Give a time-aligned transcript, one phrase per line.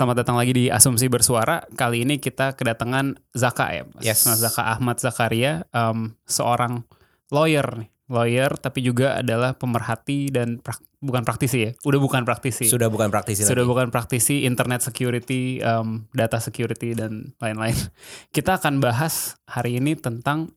[0.00, 1.60] Selamat datang lagi di Asumsi Bersuara.
[1.76, 4.24] Kali ini kita kedatangan Zaka ya, Mas Yes.
[4.24, 6.88] Mas Zaka Ahmad Zakaria, em, seorang
[7.28, 12.64] lawyer nih, lawyer tapi juga adalah pemerhati dan prak- bukan praktisi ya, udah bukan praktisi,
[12.64, 13.68] Sudah bukan praktisi sudah lagi.
[13.76, 17.76] bukan praktisi internet security, em, data security dan lain-lain.
[18.32, 20.48] Kita akan bahas hari ini tentang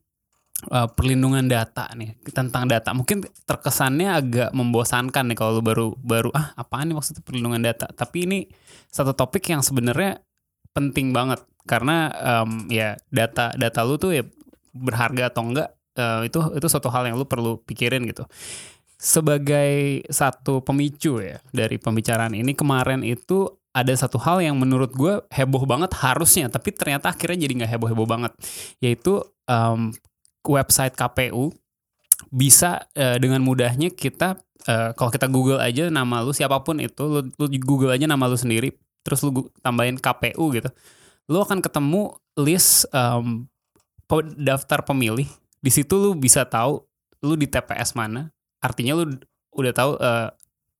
[0.71, 2.93] eh, perlindungan data nih, tentang data.
[2.93, 7.89] Mungkin terkesannya agak membosankan nih kalau baru baru ah apaan nih maksudnya perlindungan data.
[7.89, 8.39] Tapi ini
[8.93, 10.21] satu topik yang sebenarnya
[10.73, 14.23] penting banget karena em, ya data data lu tuh ya
[14.75, 18.25] berharga atau enggak eh, itu itu suatu hal yang lu perlu pikirin gitu.
[18.99, 25.25] Sebagai satu pemicu ya dari pembicaraan ini kemarin itu ada satu hal yang menurut gue
[25.33, 28.31] heboh banget harusnya tapi ternyata akhirnya jadi nggak heboh-heboh banget
[28.79, 29.17] yaitu
[29.49, 29.91] em,
[30.45, 31.51] website KPU
[32.29, 37.03] bisa eh, dengan mudahnya kita eh, kalau kita Google aja nama lu siapa pun itu
[37.03, 40.69] lu, lu Google aja nama lu sendiri terus lu tambahin KPU gitu
[41.31, 42.83] lu akan ketemu list
[44.13, 45.27] pe- daftar pemilih.
[45.63, 46.83] Di situ lu bisa tahu
[47.23, 48.27] lu di TPS mana
[48.59, 49.15] artinya lu
[49.55, 50.29] udah tahu eh,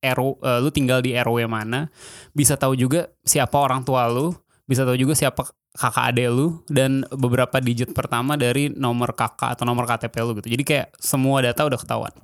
[0.04, 1.88] RW, eh, lu tinggal di RW mana.
[2.36, 4.36] Bisa tahu juga siapa orang tua lu
[4.68, 9.66] bisa tahu juga siapa kakak ade lu dan beberapa digit pertama dari nomor kakak atau
[9.66, 10.54] nomor KTP lu gitu.
[10.54, 12.14] Jadi kayak semua data udah ketahuan.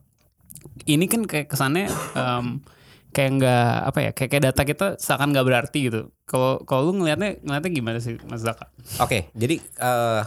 [0.86, 2.62] Ini kan kayak kesannya em,
[3.10, 6.00] kayak nggak apa ya kayak, kayak data kita seakan nggak berarti gitu.
[6.30, 8.70] Kalau kalau lu ngelihatnya ngelihatnya gimana sih Mas Zaka?
[9.02, 10.22] Oke, jadi eh,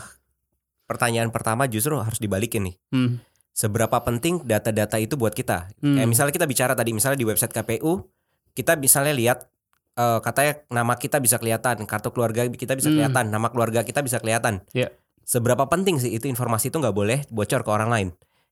[0.84, 2.76] pertanyaan pertama justru harus dibalikin nih.
[2.92, 3.24] Hmm.
[3.56, 5.72] Seberapa penting data-data itu buat kita?
[5.80, 5.96] Hmm.
[5.96, 8.04] Kayak misalnya kita bicara tadi misalnya di website KPU,
[8.52, 9.53] kita misalnya lihat
[9.94, 12.98] eh, katanya nama kita bisa kelihatan, kartu keluarga kita bisa Hmm.
[13.02, 14.66] kelihatan, nama keluarga kita bisa kelihatan.
[14.74, 14.90] Iya.
[15.24, 18.08] Seberapa penting sih itu informasi itu nggak boleh bocor ke orang lain?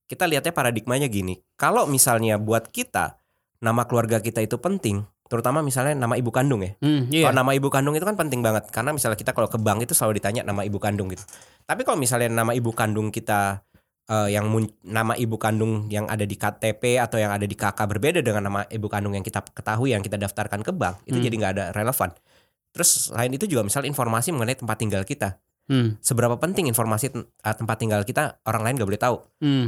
[0.08, 1.40] Kita lihatnya paradigmanya gini.
[1.60, 3.20] Kalau misalnya buat kita
[3.60, 6.76] nama keluarga kita itu penting, terutama misalnya nama ibu kandung ya.
[6.84, 7.28] Hmm, iya.
[7.32, 9.96] Kalau nama ibu kandung itu kan penting banget karena misalnya kita kalau ke bank itu
[9.96, 11.24] selalu ditanya nama ibu kandung gitu.
[11.64, 13.64] Tapi kalau misalnya nama ibu kandung kita
[14.08, 17.78] eh, yang mun- nama ibu kandung yang ada di KTP atau yang ada di KK
[17.86, 21.26] berbeda dengan nama ibu kandung yang kita ketahui yang kita daftarkan ke bank itu Hmm.
[21.26, 22.10] jadi nggak ada relevan.
[22.72, 25.36] Terus selain itu juga misalnya informasi mengenai tempat tinggal kita.
[25.68, 27.22] Hmm, Seberapa penting informasi eh,
[27.54, 29.18] tempat tinggal kita orang lain nggak boleh tahu.
[29.40, 29.68] hmm,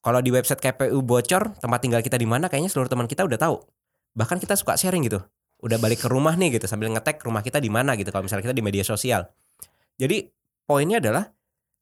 [0.00, 3.36] Kalau di website KPU bocor tempat tinggal kita di mana kayaknya seluruh teman kita udah
[3.36, 3.58] tahu.
[4.14, 5.18] Bahkan kita suka sharing gitu.
[5.58, 8.46] Udah balik ke rumah nih gitu sambil ngetek rumah kita di mana gitu kalau misalnya
[8.46, 9.26] kita di media sosial.
[9.96, 10.28] Jadi
[10.62, 11.32] poinnya adalah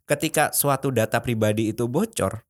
[0.05, 2.45] ketika suatu data pribadi itu bocor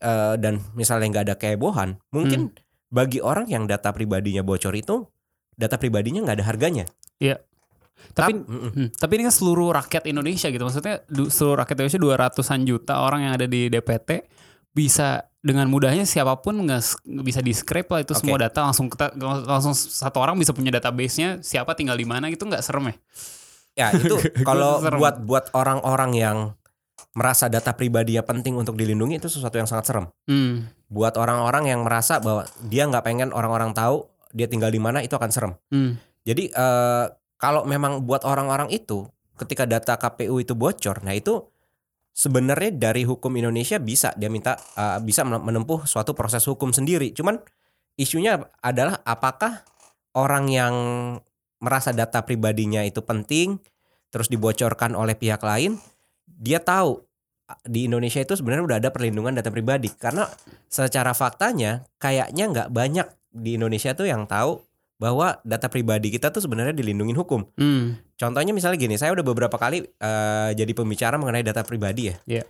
[0.00, 2.52] eh, dan misalnya nggak ada kehebohan, mungkin
[2.88, 5.04] bagi orang yang data pribadinya bocor itu
[5.58, 6.84] data pribadinya nggak ada harganya.
[8.14, 8.72] Tapi Tap- mm-mm.
[8.72, 10.62] Hmm, tapi ini kan seluruh rakyat Indonesia gitu.
[10.62, 12.00] Maksudnya seluruh rakyat Indonesia
[12.30, 14.22] 200-an juta orang yang ada di DPT
[14.70, 16.82] bisa dengan mudahnya siapa pun nggak
[17.22, 18.20] bisa di scrape lah itu Oke.
[18.22, 19.14] semua data langsung kita
[19.46, 22.94] langsung satu orang bisa punya database-nya siapa tinggal di mana gitu nggak serem ya?
[23.78, 26.38] Ya itu kalau buat buat orang-orang yang
[27.16, 30.06] merasa data pribadinya penting untuk dilindungi itu sesuatu yang sangat serem.
[30.28, 30.68] Hmm.
[30.88, 35.12] buat orang-orang yang merasa bahwa dia nggak pengen orang-orang tahu dia tinggal di mana itu
[35.16, 35.52] akan serem.
[35.68, 36.00] Hmm.
[36.24, 39.04] Jadi eh, kalau memang buat orang-orang itu
[39.36, 41.44] ketika data KPU itu bocor, nah itu
[42.16, 47.12] sebenarnya dari hukum Indonesia bisa dia minta eh, bisa menempuh suatu proses hukum sendiri.
[47.12, 47.36] Cuman
[48.00, 49.64] isunya adalah apakah
[50.16, 50.74] orang yang
[51.58, 53.58] merasa data pribadinya itu penting
[54.08, 55.76] terus dibocorkan oleh pihak lain,
[56.36, 57.00] dia tahu
[57.64, 60.28] di Indonesia itu sebenarnya udah ada perlindungan data pribadi karena
[60.68, 64.60] secara faktanya kayaknya nggak banyak di Indonesia tuh yang tahu
[64.98, 67.46] bahwa data pribadi kita tuh sebenarnya dilindungin hukum.
[67.54, 68.02] Hmm.
[68.18, 72.16] Contohnya misalnya gini, saya udah beberapa kali eh, jadi pembicara mengenai data pribadi ya.
[72.26, 72.44] Iya.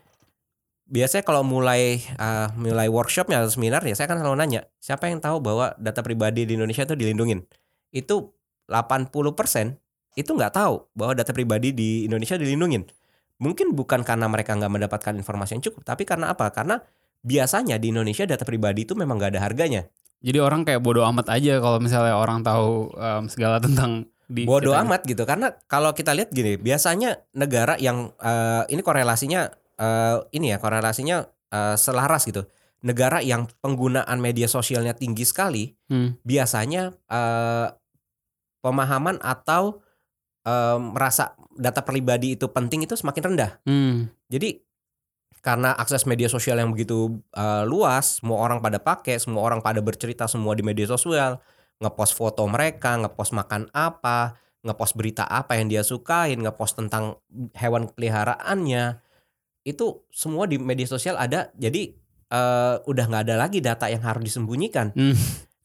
[0.89, 5.21] Biasanya kalau mulai eh, mulai workshopnya atau seminar ya saya kan selalu nanya siapa yang
[5.21, 7.45] tahu bahwa data pribadi di Indonesia tuh dilindungin.
[7.93, 8.33] Itu
[8.73, 9.77] 80%
[10.17, 12.89] itu nggak tahu bahwa data pribadi di Indonesia dilindungin.
[13.39, 16.51] Mungkin bukan karena mereka nggak mendapatkan informasi yang cukup, tapi karena apa?
[16.51, 16.83] Karena
[17.19, 19.83] biasanya di Indonesia data pribadi itu memang nggak ada harganya.
[20.19, 24.75] Jadi orang kayak bodoh amat aja kalau misalnya orang tahu em, segala tentang di Bodoh
[24.75, 29.47] kita- amat gitu karena kalau kita lihat gini, biasanya negara yang eh, ini korelasinya
[29.79, 32.45] eh, ini ya korelasinya eh, selaras gitu.
[32.79, 36.19] Negara yang penggunaan media sosialnya tinggi sekali, Hmm.
[36.23, 37.67] biasanya eh,
[38.61, 39.81] pemahaman atau
[40.45, 43.59] eh, merasa data pribadi itu penting itu semakin rendah.
[43.67, 44.07] Hmm.
[44.31, 44.63] Jadi
[45.43, 49.83] karena akses media sosial yang begitu eh, luas, semua orang pada pakai, semua orang pada
[49.83, 51.43] bercerita semua di media sosial,
[51.83, 57.19] ngepost foto mereka, ngepost makan apa, ngepost berita apa yang dia sukain, ngepost tentang
[57.59, 58.99] hewan peliharaannya,
[59.63, 61.55] itu semua di media sosial ada.
[61.55, 61.95] Jadi
[62.29, 64.91] eh, udah nggak ada lagi data yang harus disembunyikan.
[64.95, 65.15] Hmm.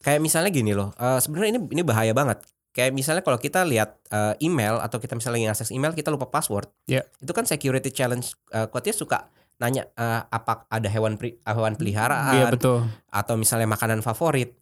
[0.04, 2.40] Kayak misalnya gini loh, eh, sebenarnya ini ini bahaya banget.
[2.74, 6.26] Kayak misalnya kalau kita lihat eh, email atau kita misalnya lagi akses email kita lupa
[6.26, 7.06] password, Ya.
[7.22, 9.30] itu kan security challenge uh, quote-nya suka
[9.62, 12.82] nanya eh, apa ada hewan pri- hewan peliharaan Iya betul.
[13.08, 14.58] atau misalnya makanan favorit.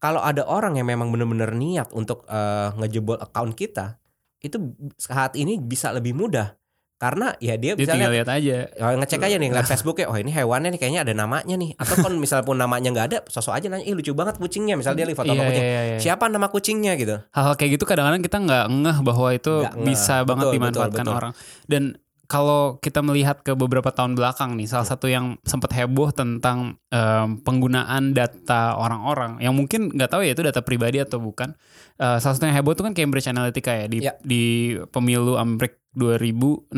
[0.00, 4.00] Kalau ada orang yang memang benar-benar niat untuk eh, ngejebol account kita,
[4.40, 4.56] itu
[4.96, 6.56] saat ini bisa lebih mudah
[7.00, 8.56] karena ya dia Dia bisa lihat lihat aja.
[8.78, 11.96] Oh, ngecek aja nih ngeliat Facebooknya oh ini hewannya nih kayaknya ada namanya nih atau
[11.96, 15.02] kan misal pun namanya nggak ada sosok aja nanya ih lucu banget kucingnya misal dia
[15.02, 15.98] lihat foto Iya, kucing iya, iya.
[15.98, 19.80] siapa nama kucingnya gitu Hal-hal kayak gitu kadang-kadang kita nggak ngeh bahwa itu ngeh.
[19.82, 21.16] bisa banget Betul, dimanfaatkan betul, betul.
[21.16, 21.32] orang.
[21.64, 21.82] Dan
[22.26, 27.42] kalau kita melihat ke beberapa tahun belakang nih, salah satu yang sempat heboh tentang em,
[27.42, 31.58] penggunaan data orang-orang yang mungkin nggak tahu ya itu data pribadi atau bukan.
[31.96, 34.14] Eh, salah satu yang heboh itu kan Cambridge Analytica ya di Ya.
[34.22, 34.42] di
[34.86, 36.70] pemilu Amerika 2016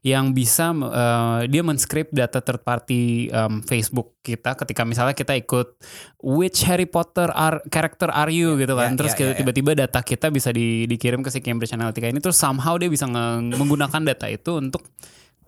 [0.00, 5.76] yang bisa eh, dia menskrip data third party em, Facebook kita ketika misalnya kita ikut
[6.24, 9.36] which Harry Potter are, character are you gitu kan ya, terus ya, ya, ya.
[9.44, 13.04] tiba-tiba data kita bisa di- dikirim ke si Cambridge Analytica ini terus somehow dia bisa
[13.04, 14.80] nge- menggunakan data itu untuk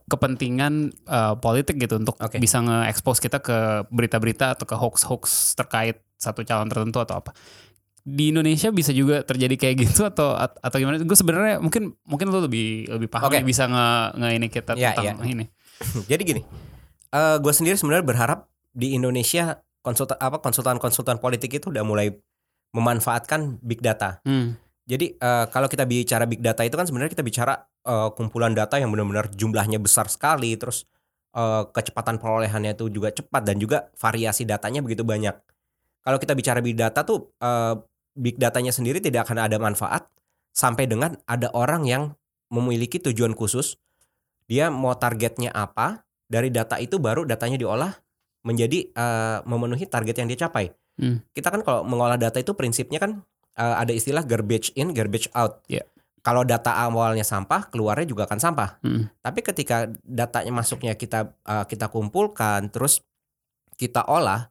[0.09, 2.37] kepentingan eh, politik gitu untuk Oke.
[2.37, 7.31] bisa nge-expose kita ke berita-berita atau ke hoax-hoax terkait satu calon tertentu atau apa
[8.09, 10.97] di Indonesia bisa juga terjadi kayak gitu atau atau gimana?
[11.05, 14.97] Gue sebenarnya mungkin mungkin lu lebih lebih paham nih, bisa nge, nge ini kita Ya,
[14.97, 15.45] tentang ini.
[16.11, 16.43] Jadi gini,
[17.13, 22.13] eh gue sendiri sebenarnya berharap di Indonesia konsultan apa konsultan-konsultan politik itu udah mulai
[22.73, 24.21] memanfaatkan big data.
[24.25, 24.57] Hmm.
[24.89, 28.81] Jadi eh, kalau kita bicara big data itu kan sebenarnya kita bicara eh, kumpulan data
[28.81, 30.89] yang benar-benar jumlahnya besar sekali, terus
[31.37, 35.37] eh, kecepatan perolehannya itu juga cepat dan juga variasi datanya begitu banyak.
[36.05, 37.75] Kalau kita bicara big data tuh eh,
[38.15, 40.09] big datanya sendiri tidak akan ada manfaat
[40.55, 42.03] sampai dengan ada orang yang
[42.49, 43.77] memiliki tujuan khusus.
[44.49, 47.93] Dia mau targetnya apa, dari data itu baru datanya diolah
[48.45, 50.73] menjadi eh, memenuhi target yang dia capai.
[50.99, 51.23] Hmm.
[51.31, 53.21] Kita kan kalau mengolah data itu prinsipnya kan
[53.57, 55.65] eh, ada istilah garbage in, garbage out.
[55.69, 55.85] Iya.
[56.25, 58.71] Kalau data awalnya sampah, keluarnya juga akan sampah.
[58.85, 59.09] Hmm.
[59.23, 63.05] Tapi ketika datanya masuknya kita eh, kita kumpulkan, terus
[63.79, 64.51] kita olah,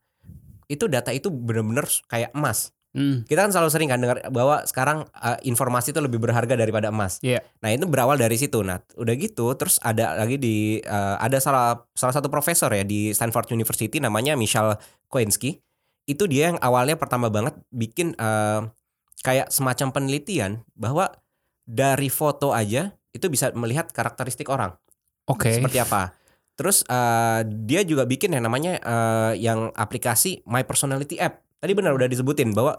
[0.71, 2.71] itu data itu benar-benar kayak emas.
[2.97, 3.21] Hmm.
[3.29, 7.21] Kita kan selalu sering kan dengar bahwa sekarang eh, informasi itu lebih berharga daripada emas.
[7.21, 7.45] Iya.
[7.61, 8.65] Nah itu berawal dari situ.
[8.65, 13.13] Nah udah gitu, terus ada lagi di eh, ada salah salah satu profesor ya di
[13.13, 14.81] Stanford University namanya Michal
[15.13, 15.61] Koensky.
[16.09, 18.65] Itu dia yang awalnya pertama banget bikin eh,
[19.21, 21.13] kayak semacam penelitian bahwa
[21.69, 24.73] dari foto aja itu bisa melihat karakteristik orang
[25.29, 25.53] Oke.
[25.53, 26.17] seperti apa.
[26.57, 31.45] Terus eh, dia juga bikin yang namanya eh, yang aplikasi My Personality App.
[31.61, 32.77] Tadi benar udah disebutin bahwa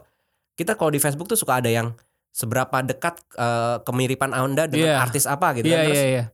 [0.59, 1.95] kita kalau di Facebook tuh suka ada yang
[2.35, 5.01] seberapa dekat eh, kemiripan Anda dengan Iya.
[5.01, 5.87] artis apa gitu Iya kan.
[5.87, 6.25] Terus, iya iya.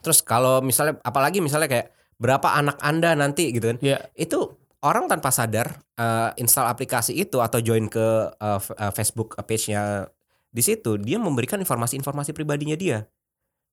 [0.00, 3.78] terus kalau misalnya apalagi misalnya kayak berapa anak Anda nanti gitu kan.
[3.82, 4.06] Iya.
[4.14, 10.06] Itu orang tanpa sadar eh, install aplikasi itu atau join ke f- eh, Facebook page-nya
[10.46, 13.04] di situ dia memberikan informasi-informasi pribadinya dia.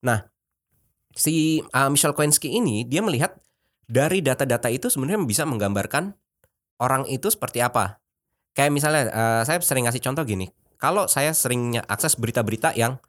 [0.03, 0.19] Nah,
[1.15, 3.39] si uh, Michelle Koensky ini dia melihat
[3.87, 6.11] dari data-data itu sebenarnya bisa menggambarkan
[6.83, 8.02] orang itu seperti apa.
[8.53, 13.01] Kayak misalnya uh, saya sering ngasih contoh gini, kalau saya seringnya akses berita-berita yang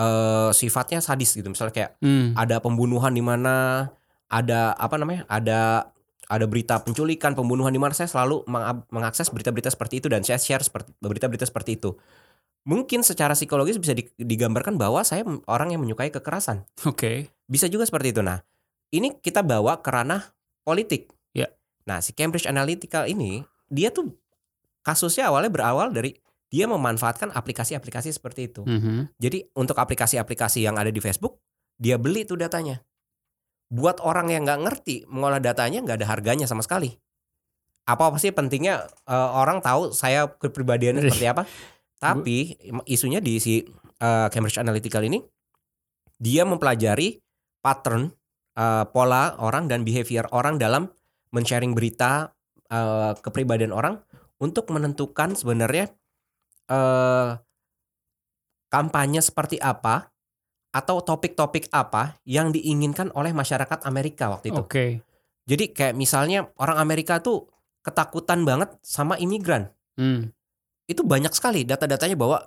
[0.00, 2.32] uh, sifatnya sadis gitu, misalnya kayak Hmm.
[2.32, 3.88] ada pembunuhan di mana,
[4.28, 5.92] ada apa namanya, ada
[6.26, 10.42] ada berita penculikan, pembunuhan di mana saya selalu mengab- mengakses berita-berita seperti itu dan saya
[10.42, 11.94] share seperti berita-berita seperti itu.
[12.66, 16.66] Mungkin secara psikologis bisa di- digambarkan bahwa saya orang yang menyukai kekerasan.
[16.82, 17.30] Oke.
[17.46, 18.26] Bisa juga seperti itu.
[18.26, 18.42] Nah,
[18.90, 20.34] ini kita bawa ke ranah
[20.66, 21.14] politik.
[21.30, 21.46] Ya.
[21.86, 24.10] Nah, si Cambridge Analytica ini dia tuh
[24.86, 26.14] kasusnya awalnya berawal dari
[26.46, 28.62] dia memanfaatkan aplikasi-aplikasi seperti itu.
[28.62, 29.18] Mhm.
[29.18, 31.42] Jadi untuk aplikasi-aplikasi yang ada di Facebook,
[31.74, 32.78] dia beli tuh datanya.
[33.66, 36.94] Buat orang yang nggak ngerti mengolah datanya nggak ada harganya sama sekali.
[37.90, 41.42] Apa apa sih pentingnya eh, orang tahu saya kepribadiannya seperti apa?
[41.98, 42.54] Tapi
[42.86, 43.66] isunya di si
[43.98, 45.18] eh, Cambridge Analytica ini
[46.22, 47.18] dia mempelajari
[47.58, 48.14] pattern
[48.54, 50.86] eh, pola orang dan behavior orang dalam
[51.34, 52.30] men-sharing berita
[52.70, 53.98] eh, kepribadian orang
[54.42, 55.92] untuk menentukan sebenarnya
[56.66, 57.30] eh
[58.66, 60.10] kampanye seperti apa
[60.74, 64.60] atau topik-topik apa yang diinginkan oleh masyarakat Amerika waktu itu.
[64.60, 64.86] Oke.
[65.46, 67.48] Jadi kayak misalnya orang Amerika tuh
[67.80, 69.70] ketakutan banget sama imigran.
[69.96, 70.34] Hmm.
[70.84, 72.44] Itu banyak sekali data-datanya bahwa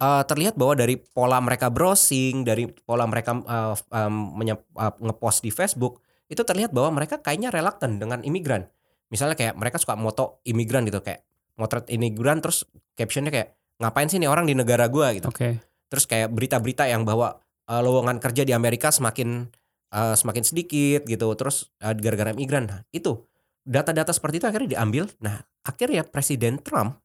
[0.00, 5.44] eh, terlihat bahwa dari pola mereka browsing, dari pola mereka eh, em, menye- eh, ngepost
[5.44, 8.66] di Facebook, itu terlihat bahwa mereka kayaknya reluctant dengan imigran.
[9.12, 11.27] Misalnya kayak mereka suka moto imigran gitu kayak
[11.58, 15.28] motret imigran terus captionnya kayak ngapain sih nih orang di negara gua gitu.
[15.28, 15.58] Oke.
[15.90, 19.50] Terus kayak berita-berita yang bahwa eh, lowongan kerja di Amerika semakin
[19.92, 21.26] eh, semakin sedikit gitu.
[21.34, 22.70] Terus eh, gara-gara imigran.
[22.70, 23.26] Nah, itu
[23.66, 25.10] data-data seperti itu akhirnya diambil.
[25.20, 27.02] Nah, akhirnya Presiden Trump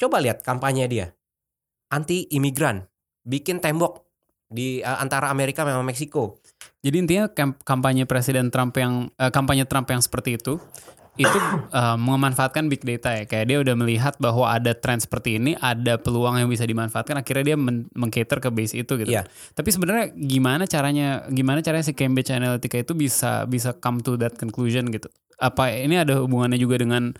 [0.00, 1.14] coba lihat kampanye dia
[1.92, 2.88] anti imigran,
[3.22, 4.08] bikin tembok
[4.48, 6.40] di eh, antara Amerika sama Meksiko.
[6.82, 10.60] Jadi intinya kamp- kampanye Presiden Trump yang eh, kampanye Trump yang seperti itu
[11.20, 11.38] itu
[11.78, 13.24] eh, memanfaatkan big data ya.
[13.28, 17.20] Kayak dia udah melihat bahwa ada tren seperti ini, ada peluang yang bisa dimanfaatkan.
[17.20, 19.12] Akhirnya dia men mengcater ke base itu gitu.
[19.12, 19.28] Iya.
[19.52, 24.36] Tapi sebenarnya gimana caranya gimana caranya si Cambridge Analytica itu bisa bisa come to that
[24.40, 25.12] conclusion gitu.
[25.36, 27.12] Apa ini ada hubungannya juga dengan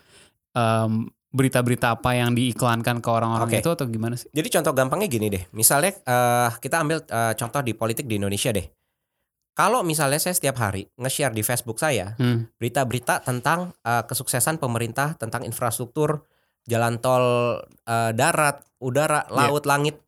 [0.54, 0.92] em,
[1.32, 3.64] berita-berita apa yang diiklankan ke orang-orang Oke.
[3.64, 4.28] itu atau gimana sih?
[4.30, 5.42] Jadi contoh gampangnya gini deh.
[5.56, 8.81] Misalnya eh, kita ambil eh, contoh di politik di Indonesia deh.
[9.52, 12.48] Kalau misalnya saya setiap hari nge-share di Facebook saya Hmm.
[12.56, 16.24] berita-berita tentang eh, kesuksesan pemerintah tentang infrastruktur
[16.64, 19.32] jalan tol eh, darat, udara, Iya.
[19.34, 20.00] laut, langit.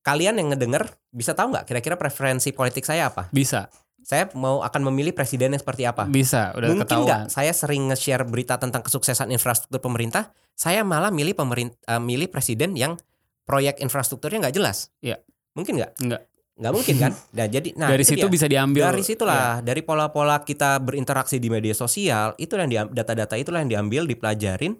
[0.00, 3.28] Kalian yang ngedenger bisa tahu nggak kira-kira preferensi politik saya apa?
[3.30, 3.68] Bisa,
[4.00, 6.08] Saya mau akan memilih presiden yang seperti apa?
[6.08, 7.04] bisa, udah Mungkin ketahuan.
[7.04, 12.72] nggak saya sering nge-share berita tentang kesuksesan infrastruktur pemerintah, saya malah milih pemerintah milih presiden
[12.74, 12.96] yang
[13.44, 14.88] proyek infrastrukturnya nggak jelas.
[14.98, 15.20] Iya.
[15.52, 15.92] Mungkin nggak?
[16.00, 16.22] Nggak.
[16.60, 17.12] Nggak mungkin kan?
[17.36, 18.32] Nah, jadi nah Dari itu situ dia.
[18.32, 18.82] bisa diambil.
[18.86, 24.04] dari situlah dari pola-pola kita berinteraksi di media sosial itu yang data-data itulah yang diambil
[24.04, 24.76] dipelajarin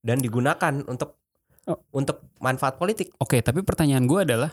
[0.00, 1.22] dan digunakan untuk
[1.62, 1.78] Oh.
[1.94, 3.14] untuk manfaat politik.
[3.22, 4.50] Oke, tapi pertanyaan gue adalah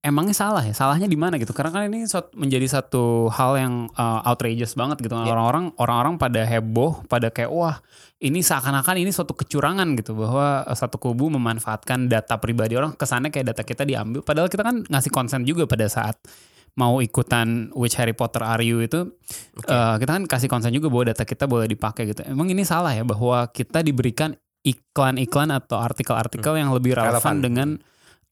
[0.00, 0.72] emangnya salah ya?
[0.72, 1.52] Salahnya di mana gitu?
[1.52, 5.14] Karena kan ini menjadi satu hal yang uh, outrageous banget gitu.
[5.16, 5.32] Iya.
[5.32, 7.78] Orang-orang orang-orang pada heboh, pada kayak wah
[8.20, 13.28] ini seakan-akan ini suatu kecurangan gitu bahwa uh, satu kubu memanfaatkan data pribadi orang kesannya
[13.28, 14.24] kayak data kita diambil.
[14.24, 16.16] Padahal kita kan ngasih konsen juga pada saat
[16.78, 19.10] mau ikutan Which Harry Potter Are You itu
[19.66, 22.24] uh, kita kan kasih konsen juga bahwa data kita boleh dipakai gitu.
[22.24, 27.36] Emang ini salah ya bahwa kita diberikan iklan-iklan atau artikel-artikel yang lebih relevan, Relevan.
[27.40, 27.68] dengan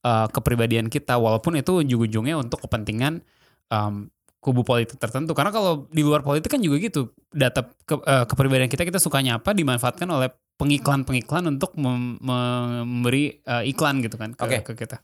[0.03, 3.21] uh, kepribadian kita walaupun itu ujung-ujungnya untuk kepentingan
[3.69, 4.07] um,
[4.39, 8.71] kubu politik tertentu karena kalau di luar politik kan juga gitu data ke- uh, kepribadian
[8.71, 14.43] kita kita sukanya apa dimanfaatkan oleh pengiklan-pengiklan untuk mem- memberi uh, iklan gitu kan ke,
[14.43, 14.57] Oke.
[14.63, 15.03] ke kita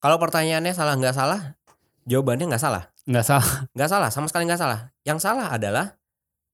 [0.00, 1.56] Kalau pertanyaannya salah nggak salah,
[2.04, 2.92] jawabannya nggak salah.
[3.08, 4.92] nggak salah Nggak salah, sama sekali nggak salah.
[5.00, 5.96] Yang salah adalah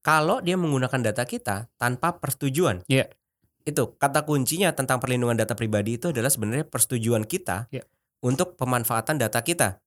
[0.06, 2.86] kalau dia menggunakan data kita tanpa persetujuan.
[2.86, 3.10] Iya.
[3.64, 7.84] Itu kata kuncinya tentang perlindungan data pribadi itu adalah sebenarnya persetujuan kita Iya.
[8.24, 9.80] untuk pemanfaatan data kita.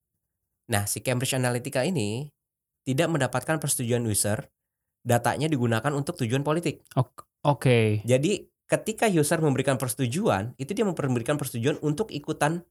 [0.70, 2.32] Nah, si Cambridge Analytica ini
[2.84, 4.48] tidak mendapatkan persetujuan user,
[5.04, 6.84] datanya digunakan untuk tujuan politik.
[6.96, 12.64] oke Jadi ketika user memberikan persetujuan, itu dia memberikan persetujuan untuk ikutan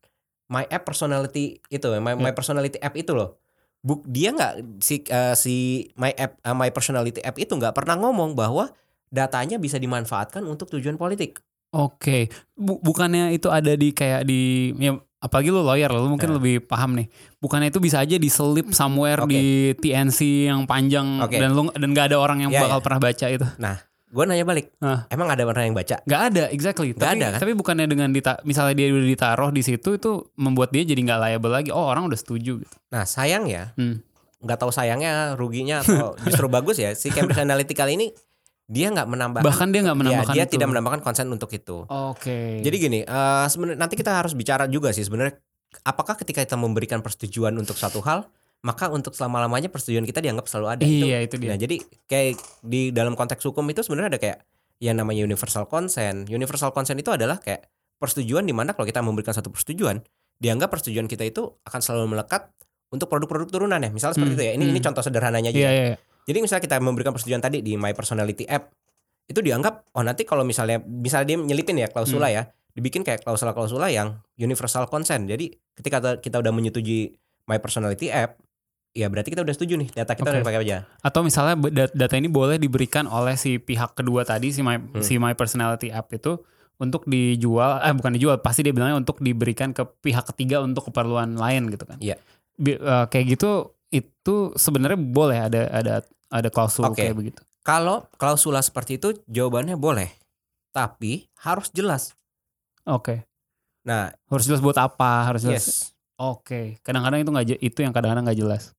[0.50, 3.40] My App Personality itu, My, My Personality App itu loh.
[3.82, 5.54] Buk dia nggak si eh, si
[5.98, 8.70] My App eh, My Personality App itu nggak pernah ngomong bahwa
[9.12, 11.44] datanya bisa dimanfaatkan untuk tujuan politik.
[11.70, 16.36] Oke, Bu- bukannya itu ada di kayak di ya apalagi lu lawyer lu mungkin Nah.
[16.36, 17.08] lebih paham nih.
[17.38, 19.30] Bukannya itu bisa aja diselip somewhere Oke.
[19.30, 19.42] di
[19.78, 21.36] TNC yang panjang Oke.
[21.36, 23.46] dan lu dan gak ada orang yang Ya, bakal pernah baca itu.
[24.12, 25.08] Gue nanya balik, Hah.
[25.08, 25.96] emang ada orang yang baca?
[26.04, 26.92] Gak ada, exactly.
[26.92, 27.40] Nggak tapi, ada, kan?
[27.40, 31.20] tapi bukannya dengan dita misalnya dia udah ditaruh di situ itu membuat dia jadi nggak
[31.24, 31.72] liable lagi.
[31.72, 32.74] Oh orang udah setuju gitu.
[32.92, 34.04] Nah sayang ya, Hmm.
[34.38, 36.92] nggak tahu sayangnya, ruginya atau justru bagus ya.
[36.92, 38.12] Si Cambridge Analytica ini
[38.70, 40.52] dia nggak menambahkan, Bahkan dia nggak ya, menambahkan dia itu.
[40.56, 41.84] tidak menambahkan konsen untuk itu.
[41.86, 42.62] Oke.
[42.62, 45.36] Jadi gini, eh sebenarnya nanti kita harus bicara juga sih sebenarnya
[45.84, 48.28] apakah ketika kita memberikan persetujuan untuk satu hal,
[48.62, 50.82] maka untuk selama-lamanya persetujuan kita dianggap selalu ada.
[50.86, 51.52] iya itu dia.
[51.52, 54.38] Nah, jadi kayak di dalam konteks hukum itu sebenarnya ada kayak
[54.78, 56.30] yang namanya universal consent.
[56.30, 57.66] Universal consent itu adalah kayak
[57.98, 60.02] persetujuan di mana kalau kita memberikan satu persetujuan,
[60.38, 62.50] dianggap persetujuan kita itu akan selalu melekat
[62.90, 63.90] untuk produk-produk turunan ya.
[63.94, 64.52] Misalnya seperti Hmm, itu ya.
[64.58, 64.86] Ini ini hmm.
[64.90, 65.58] contoh sederhananya aja.
[65.58, 65.84] Iya ya.
[65.94, 65.96] iya.
[66.22, 68.70] Jadi misalnya kita memberikan persetujuan tadi di My Personality App,
[69.26, 72.36] itu dianggap oh nanti kalau misalnya misalnya dia nyelipin ya klausula Hmm.
[72.36, 75.26] ya, dibikin kayak klausula-klausula yang universal consent.
[75.26, 77.14] Jadi ketika kita- udah menyetujui
[77.44, 78.38] My Personality App,
[78.92, 80.30] ya berarti kita udah setuju nih data kita Oke.
[80.30, 80.76] udah dipakai aja.
[81.00, 81.56] Atau misalnya
[81.88, 85.00] data ini boleh diberikan oleh si pihak kedua tadi si my Hmm.
[85.00, 86.38] si my personality app itu
[86.76, 91.34] untuk dijual eh bukan dijual pasti dia bilangnya untuk diberikan ke pihak ketiga untuk keperluan
[91.34, 91.98] lain gitu kan.
[91.98, 92.18] Iya.
[92.54, 95.94] Bi- eh, kayak gitu itu sebenarnya boleh ada ada
[96.32, 97.04] ada klausul Oke.
[97.04, 97.40] kayak begitu.
[97.62, 100.10] Kalau klausula seperti itu jawabannya boleh,
[100.74, 102.16] tapi harus jelas.
[102.82, 103.22] Oke.
[103.86, 105.62] Nah, Harus jelas buat apa, harus jelas.
[105.62, 105.68] yes.
[106.18, 106.78] Oke.
[106.82, 108.74] Kadang-kadang itu nggak itu yang kadang-kadang nggak jelas.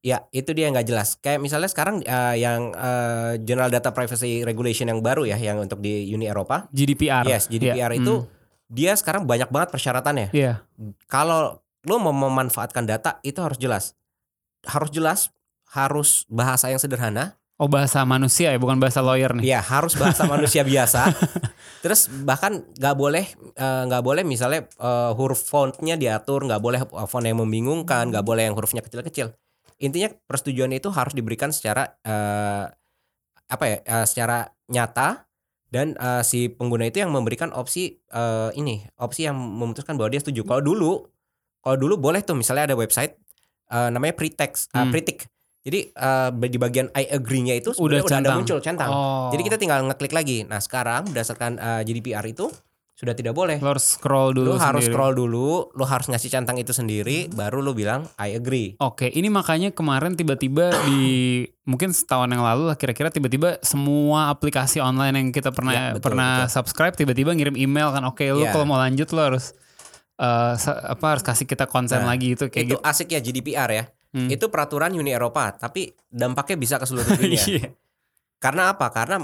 [0.00, 1.18] Ya, itu dia nggak jelas.
[1.20, 5.78] Kayak misalnya sekarang eh, yang eh, General Data Privacy Regulation yang baru ya, yang untuk
[5.82, 6.66] di Uni Eropa.
[6.72, 7.26] GDPR.
[7.26, 8.26] Yes, GDPR Iya, itu hmm.
[8.70, 10.28] dia sekarang banyak banget persyaratannya.
[10.32, 10.64] Iya.
[11.06, 13.92] Kalau lo mau memanfaatkan data itu harus jelas,
[14.66, 15.20] harus jelas,
[15.70, 17.38] harus bahasa yang sederhana.
[17.60, 19.52] Oh bahasa manusia ya, bukan bahasa lawyer nih.
[19.52, 21.12] Ya, harus bahasa manusia biasa.
[21.84, 27.08] Terus bahkan nggak boleh eh, nggak boleh misalnya eh, huruf fontnya diatur, nggak boleh eh,
[27.08, 29.36] font yang membingungkan, nggak boleh yang hurufnya kecil-kecil.
[29.80, 32.64] Intinya persetujuan itu harus diberikan secara eh,
[33.50, 35.28] apa ya, eh, secara nyata
[35.68, 40.24] dan eh, si pengguna itu yang memberikan opsi eh, ini, opsi yang memutuskan bahwa dia
[40.24, 40.48] setuju.
[40.48, 40.92] Kalau dulu,
[41.60, 43.20] kalau dulu boleh tuh misalnya ada website
[43.70, 44.90] eh, namanya pretext, eh, Hmm.
[44.90, 45.30] pretik.
[45.60, 48.88] Jadi eh, di bagian I agree-nya itu Udah udah, ada muncul centang.
[48.88, 49.28] Oh.
[49.28, 50.42] Jadi kita tinggal ngeklik lagi.
[50.42, 52.48] Nah sekarang berdasarkan uh, GDPR itu
[52.92, 53.56] sudah tidak boleh.
[53.56, 54.92] Lo harus scroll Lu dulu harus sendiri.
[54.92, 58.76] scroll dulu, lu harus ngasih centang itu sendiri, baru lu bilang I agree.
[58.78, 61.00] Oke, ini makanya kemarin tiba-tiba di
[61.70, 66.12] mungkin setahun yang lalu lah kira-kira tiba-tiba semua aplikasi online yang kita pernah Ya, betul,
[66.12, 66.52] pernah betul.
[66.56, 68.50] subscribe tiba-tiba ngirim email kan oke lu Ya.
[68.50, 69.52] kalau mau lanjut lu harus
[70.20, 72.84] eh, sa- apa harus kasih kita konsen Nah, lagi itu kayak itu gitu.
[72.84, 73.84] asik ya GDPR ya.
[74.10, 74.28] Hmm.
[74.28, 77.40] Itu peraturan Uni Eropa, tapi dampaknya bisa ke seluruh dunia.
[77.48, 77.72] Iya.
[78.36, 78.90] Karena apa?
[78.90, 79.22] Karena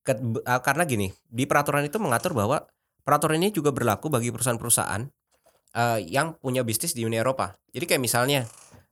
[0.00, 2.64] ke- uh, karena gini, di peraturan itu mengatur bahwa
[3.02, 5.02] peraturan ini juga berlaku bagi perusahaan-perusahaan
[5.74, 7.56] uh, yang punya bisnis di Uni Eropa.
[7.72, 8.44] Jadi kayak misalnya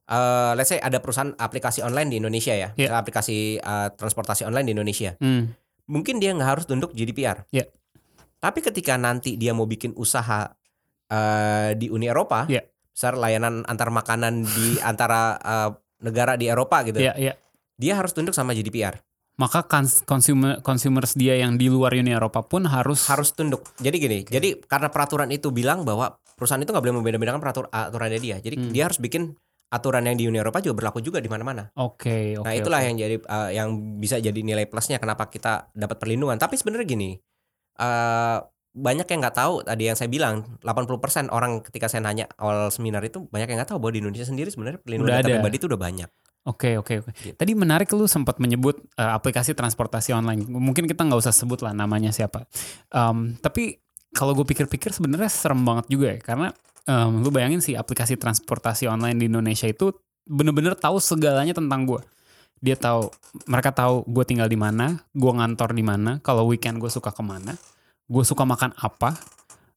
[0.08, 4.66] uh, let's say ada perusahaan aplikasi online di Indonesia ya, misalnya aplikasi uh, transportasi online
[4.66, 5.14] di Indonesia.
[5.16, 5.52] Hmm.
[5.86, 7.46] mungkin dia nggak harus tunduk GDPR.
[7.48, 7.70] Iya.
[8.36, 10.50] Tapi ketika nanti dia mau bikin usaha
[11.06, 12.66] eh, di Uni Eropa, Iya.
[12.90, 15.70] besar layanan antar makanan di antara eh,
[16.02, 17.32] negara di Eropa gitu, Iya, iya.
[17.74, 19.00] dia harus tunduk sama GDPR.
[19.36, 19.68] Maka
[20.08, 23.68] consumer consumers dia yang di luar Uni Eropa pun harus Harus tunduk.
[23.76, 28.16] Jadi gini, jadi karena peraturan itu bilang bahwa perusahaan itu nggak boleh membeda-bedakan peratur aturannya
[28.16, 28.40] dia.
[28.40, 28.72] Jadi Hmm.
[28.72, 29.36] dia harus bikin
[29.68, 31.68] aturan yang di Uni Eropa juga berlaku juga di mana-mana.
[31.76, 32.48] Oke, oke.
[32.48, 32.86] Nah itulah oke.
[32.88, 33.68] yang jadi eh, yang
[34.00, 36.40] bisa jadi nilai plusnya kenapa kita dapat perlindungan.
[36.40, 37.10] Tapi sebenarnya gini,
[37.76, 38.38] eh
[38.76, 43.00] banyak yang nggak tahu tadi yang saya bilang 80% orang ketika saya nanya awal seminar
[43.00, 45.34] itu banyak yang nggak tahu bahwa di Indonesia sendiri sebenarnya perlindungan Udah data ada.
[45.40, 46.10] pribadi itu udah banyak.
[46.46, 47.10] Oke oke oke.
[47.16, 47.34] Gitu.
[47.40, 50.44] Tadi menarik lu sempat menyebut eh, aplikasi transportasi online.
[50.44, 52.44] Mungkin kita nggak usah sebut lah namanya siapa.
[52.92, 53.80] Em, tapi
[54.12, 56.48] kalau gue pikir-pikir sebenarnya serem banget juga ya karena
[56.84, 59.90] em, lu bayangin sih aplikasi transportasi online di Indonesia itu
[60.28, 62.04] bener-bener tahu segalanya tentang gue.
[62.60, 63.08] Dia tahu
[63.48, 67.20] mereka tahu gue tinggal di mana, gue ngantor di mana, kalau weekend gue suka ke
[67.24, 67.56] mana,
[68.06, 69.18] gue suka makan apa,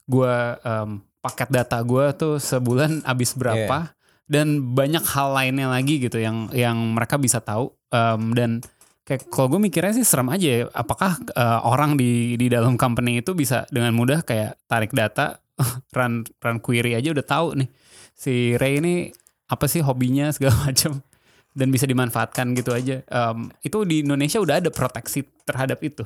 [0.05, 3.93] gue em, paket data gue tuh sebulan habis berapa?
[4.29, 7.73] Dan banyak hal lainnya lagi gitu yang yang mereka bisa tahu.
[7.89, 8.51] Em, dan
[9.01, 10.61] kayak kalau gue mikirnya sih serem aja ya.
[10.69, 15.41] Apakah eh, orang di di dalam company itu bisa dengan mudah kayak tarik data
[15.97, 17.69] run run query aja udah tahu nih.
[18.13, 19.09] Si Ray ini
[19.49, 21.01] apa sih hobinya segala macam?
[21.49, 23.01] Dan bisa dimanfaatkan gitu aja.
[23.01, 26.05] Em, itu di Indonesia udah ada proteksi terhadap itu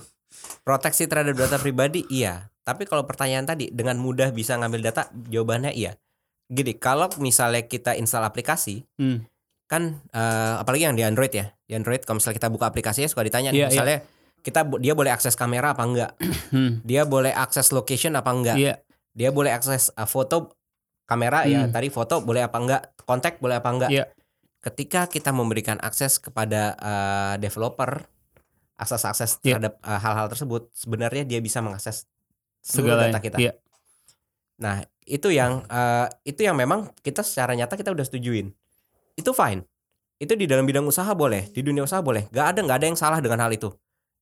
[0.61, 2.47] Proteksi terhadap data pribadi iya.
[2.63, 5.99] Tapi kalau pertanyaan tadi dengan mudah bisa ngambil data, jawabannya iya.
[6.45, 9.27] Gini, kalau misalnya kita install aplikasi, Hmm.
[9.65, 11.51] kan eh, apalagi yang di Android ya.
[11.63, 13.71] Di Android kalau misalnya kita buka aplikasinya suka ditanya nih, Iya, iya.
[13.71, 13.97] misalnya
[14.39, 16.11] kita bo- dia boleh akses kamera apa enggak?
[16.51, 16.83] Hmm.
[16.83, 18.55] Dia boleh akses location apa enggak?
[18.55, 18.75] Iya,
[19.11, 20.55] Dia boleh akses uh, foto
[21.03, 21.71] kamera ya, Hmm.
[21.71, 22.81] tadi foto boleh apa enggak?
[23.03, 23.91] Kontak boleh apa enggak?
[23.91, 24.05] Iya.
[24.59, 28.07] Ketika kita memberikan akses kepada uh, developer
[28.83, 29.57] akses-akses Iya.
[29.57, 32.05] terhadap uh, hal-hal tersebut, sebenarnya dia bisa mengakses
[32.59, 33.15] segalanya.
[33.15, 33.37] data kita.
[33.39, 33.53] Iya.
[34.59, 38.51] Nah, itu yang uh, itu yang memang kita secara nyata kita udah setujuin.
[39.15, 39.63] Itu fine.
[40.21, 42.29] Itu di dalam bidang usaha boleh, di dunia usaha boleh.
[42.31, 43.71] Gak ada nggak ada yang salah dengan hal itu.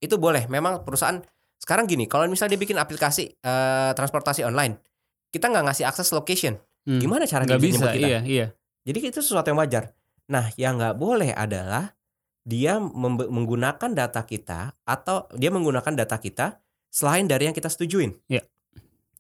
[0.01, 0.49] Itu boleh.
[0.49, 1.21] Memang perusahaan
[1.61, 4.81] sekarang gini, kalau misalnya dia bikin aplikasi uh, transportasi online,
[5.29, 6.57] kita nggak ngasih akses location.
[6.89, 6.97] Hmm.
[6.97, 8.01] Gimana cara dia bisa, kita?
[8.01, 8.47] iya, iya.
[8.81, 9.93] Jadi itu sesuatu yang wajar.
[10.25, 11.93] Nah, yang nggak boleh adalah
[12.41, 16.57] dia menggunakan data kita atau dia menggunakan data kita
[16.89, 18.17] selain dari yang kita setujuin.
[18.27, 18.43] Iya.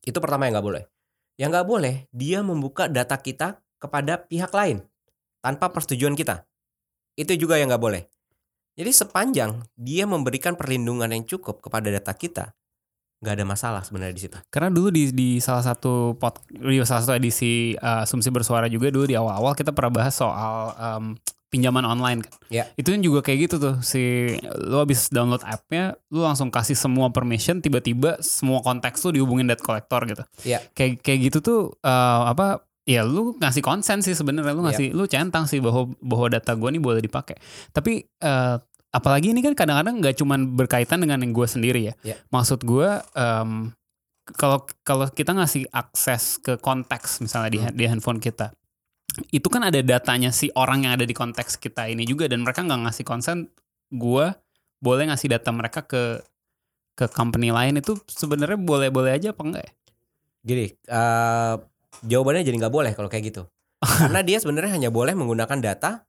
[0.01, 0.83] Itu pertama yang nggak boleh.
[1.37, 4.81] Yang nggak boleh dia membuka data kita kepada pihak lain
[5.41, 6.45] tanpa persetujuan kita.
[7.17, 8.03] Itu juga yang nggak boleh.
[8.77, 12.55] Jadi sepanjang dia memberikan perlindungan yang cukup kepada data kita,
[13.19, 14.37] nggak ada masalah sebenarnya di situ.
[14.47, 18.87] Karena dulu di di salah satu pot di salah satu edisi uh, asumsi bersuara juga
[18.89, 21.05] dulu di awal-awal kita pernah bahas soal um,
[21.51, 22.33] pinjaman online kan.
[22.47, 22.63] Ya.
[22.79, 27.11] Itu kan juga kayak gitu tuh si lu habis download app-nya lu langsung kasih semua
[27.11, 30.23] permission tiba-tiba semua konteks lu dihubungin debt collector gitu.
[30.47, 30.63] Ya.
[30.71, 34.71] Kayak kayak gitu tuh uh, apa ya lu ngasih konsen sih sebenarnya lu Ya.
[34.71, 37.35] ngasih lu centang sih bahwa bahwa data gua nih boleh dipakai.
[37.75, 38.55] Tapi uh,
[38.91, 41.93] apalagi ini kan kadang-kadang nggak cuman berkaitan dengan yang gue sendiri ya.
[42.03, 42.15] Ya.
[42.27, 43.71] Maksud gue em,
[44.35, 47.71] kalau kalau kita ngasih akses ke konteks misalnya di, Hmm.
[47.71, 48.51] di handphone kita
[49.31, 52.63] itu kan ada datanya si orang yang ada di konteks kita ini juga dan mereka
[52.63, 53.51] nggak ngasih konsen
[53.91, 54.25] gue
[54.81, 56.23] boleh ngasih data mereka ke
[56.95, 59.73] ke company lain itu sebenarnya boleh-boleh aja apa enggak ya?
[60.41, 61.55] Gini, eh,
[62.05, 63.43] jawabannya jadi nggak boleh kalau kayak gitu.
[64.05, 66.03] Karena dia sebenarnya hanya boleh menggunakan data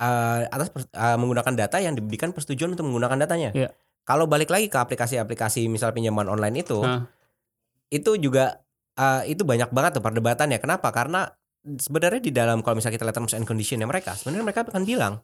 [0.00, 3.50] eh, atas eh, menggunakan data yang diberikan persetujuan untuk menggunakan datanya.
[3.52, 3.70] Iya.
[4.02, 7.06] Kalau balik lagi ke aplikasi-aplikasi misal pinjaman online itu, Hah.
[7.92, 8.62] itu juga
[8.98, 10.58] eh, itu banyak banget tuh perdebatannya.
[10.58, 10.90] Kenapa?
[10.90, 11.28] Karena
[11.62, 15.14] sebenarnya di dalam kalau misalnya kita lihat terms and conditionnya mereka, sebenarnya mereka akan bilang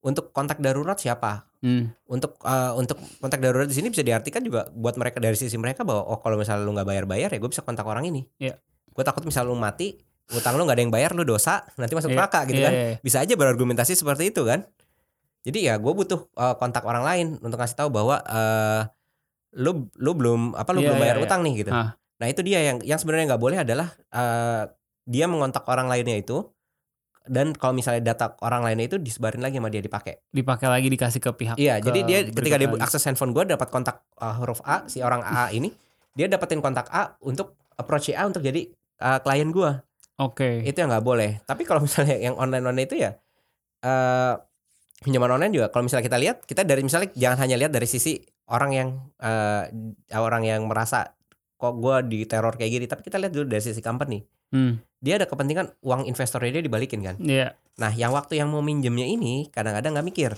[0.00, 1.90] untuk kontak darurat siapa, Hmm.
[2.06, 5.82] untuk eh, untuk kontak darurat di sini bisa diartikan juga buat mereka dari sisi mereka
[5.82, 8.22] bahwa oh kalau misalnya lu nggak bayar bayar ya gue bisa kontak orang ini.
[8.38, 8.54] Iya.
[8.94, 9.98] Gue takut misal lu mati,
[10.30, 12.72] utang lu nggak ada yang bayar, lu dosa, nanti masuk Iya, neraka gitu iya, kan.
[12.78, 12.94] iya.
[13.02, 14.62] Bisa aja berargumentasi seperti itu kan.
[15.42, 18.82] Jadi ya gue butuh eh, kontak orang lain untuk ngasih tahu bahwa eh
[19.58, 21.26] lu lu belum apa lu Iya, belum bayar iya, iya.
[21.26, 21.70] utang nih gitu.
[21.74, 21.98] Ah.
[22.22, 24.62] Nah itu dia yang yang sebenarnya nggak boleh adalah eh
[25.08, 26.44] dia mengontak orang lainnya itu
[27.28, 30.20] dan kalau misalnya data orang lainnya itu disebarin lagi sama dia dipakai.
[30.32, 31.56] Dipakai lagi dikasih ke pihak.
[31.56, 32.84] Iya, ke jadi dia ketika dia lagi.
[32.84, 35.72] akses handphone gue dapat kontak uh, huruf A si orang A ini,
[36.12, 38.68] dia dapetin kontak A untuk approach si A untuk jadi
[39.04, 39.70] uh, klien gue.
[40.18, 40.64] Oke.
[40.64, 41.30] Itu yang nggak boleh.
[41.44, 43.12] Tapi kalau misalnya yang online online itu ya
[43.78, 44.34] eh
[44.98, 48.18] pinjaman online juga kalau misalnya kita lihat kita dari misalnya jangan hanya lihat dari sisi
[48.50, 48.88] orang yang
[49.22, 49.62] eh
[50.18, 51.14] orang yang merasa
[51.58, 54.22] kok gue diteror kayak gini, tapi kita lihat dulu dari sisi company.
[54.48, 54.80] Hmm.
[54.98, 57.16] Dia ada kepentingan uang investornya dia dibalikin kan.
[57.18, 57.54] Iya.
[57.78, 60.32] Nah, yang waktu yang mau minjemnya ini kadang-kadang nggak mikir.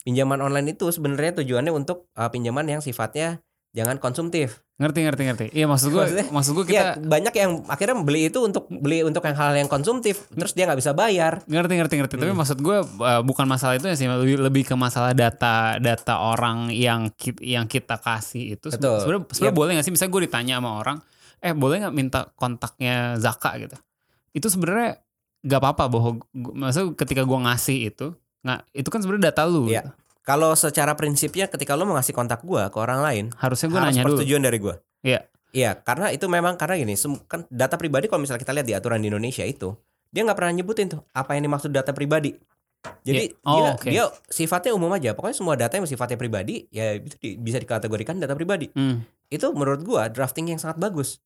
[0.00, 3.42] Pinjaman online itu sebenarnya tujuannya untuk uh, pinjaman yang sifatnya
[3.74, 4.62] jangan konsumtif.
[4.78, 5.44] Ngerti ngerti ngerti.
[5.50, 9.02] Iya maksud gue Maksudnya, maksud gue Iya, kita banyak yang akhirnya beli itu untuk beli
[9.02, 11.42] untuk yang hal yang konsumtif, terus dia nggak bisa bayar.
[11.44, 12.14] ngerti ngerti ngerti.
[12.14, 12.38] Tapi Hmm.
[12.38, 16.70] maksud gue uh, bukan masalah itu ya sih lebih lebih ke masalah data data orang
[16.70, 18.70] yang ki- yang kita kasih itu.
[18.70, 19.52] Sebenarnya Yep.
[19.52, 19.92] boleh nggak sih?
[19.92, 20.96] Misalnya gue ditanya sama orang,
[21.38, 23.76] eh boleh nggak minta kontaknya Zaka gitu?
[24.32, 24.98] Itu sebenarnya
[25.38, 28.06] nggak apa-apa bahwa maksudnya ketika gue ngasih itu
[28.38, 29.66] nggak itu kan sebenarnya data lu.
[29.66, 29.82] Iya.
[29.82, 29.90] gitu.
[30.22, 33.96] Kalau secara prinsipnya ketika lo mau ngasih kontak gua ke orang lain, Harusnya gue harus
[33.96, 34.20] nanya dulu.
[34.20, 34.76] persetujuan dari gua.
[35.00, 35.24] Iya.
[35.48, 36.92] Iya, karena itu memang karena gini,
[37.24, 39.72] kan data pribadi kalau misalnya kita lihat di aturan di Indonesia itu,
[40.12, 42.36] dia nggak pernah nyebutin tuh apa yang dimaksud data pribadi.
[43.02, 43.40] Jadi Iya.
[43.42, 43.88] Oh, dia oke.
[43.88, 45.16] dia sifatnya umum aja.
[45.16, 48.68] Pokoknya semua data yang sifatnya pribadi ya itu di- bisa dikategorikan data pribadi.
[48.70, 49.00] Hmm.
[49.26, 51.24] Itu menurut gua drafting yang sangat bagus.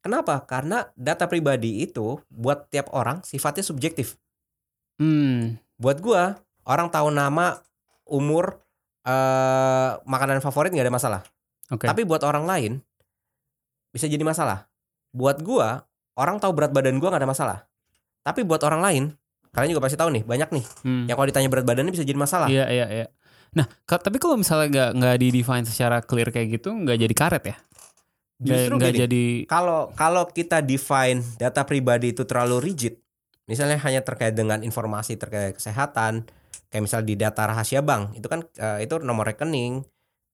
[0.00, 0.40] Kenapa?
[0.48, 4.16] Karena data pribadi itu buat tiap orang sifatnya subjektif.
[4.96, 5.60] Hmm.
[5.76, 7.60] Buat gua orang tahu nama,
[8.08, 8.60] umur,
[9.04, 11.20] eh makanan favorit nggak ada masalah.
[11.68, 11.84] Oke.
[11.84, 12.72] Tapi buat orang lain
[13.92, 14.68] bisa jadi masalah.
[15.12, 15.84] Buat gua,
[16.16, 17.58] orang tahu berat badan gua nggak ada masalah.
[18.24, 19.04] Tapi buat orang lain,
[19.52, 21.04] kalian juga pasti tahu nih, banyak nih Hmm.
[21.08, 22.48] yang kalau ditanya berat badannya bisa jadi masalah.
[22.48, 23.06] Iya iya iya.
[23.50, 27.44] Nah, tapi kalau misalnya nggak nggak di define secara clear kayak gitu, nggak jadi karet
[27.50, 27.56] ya?
[28.40, 28.98] Justru gini.
[28.98, 29.24] jadi.
[29.44, 32.96] Kalau kalau kita define data pribadi itu terlalu rigid,
[33.44, 36.24] misalnya hanya terkait dengan informasi terkait kesehatan,
[36.72, 39.84] kayak misal di data rahasia bank, itu kan eh, itu nomor rekening,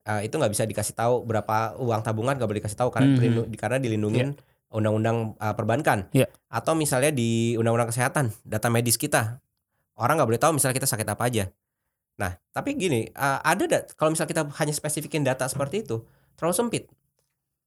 [0.05, 3.17] eh, itu nggak bisa dikasih tahu berapa uang tabungan nggak boleh dikasih tahu karena Mhm.
[3.19, 4.29] perlindu- karena dilindungin
[4.71, 5.99] undang-undang eh, perbankan.
[6.15, 6.31] Iya.
[6.47, 9.43] Atau misalnya di undang-undang kesehatan, data medis kita,
[9.99, 11.51] orang nggak boleh tahu misalnya kita sakit apa aja.
[12.17, 16.07] Nah, tapi gini, eh, ada da- kalau misalnya kita hanya spesifikin data seperti itu,
[16.39, 16.85] terlalu sempit.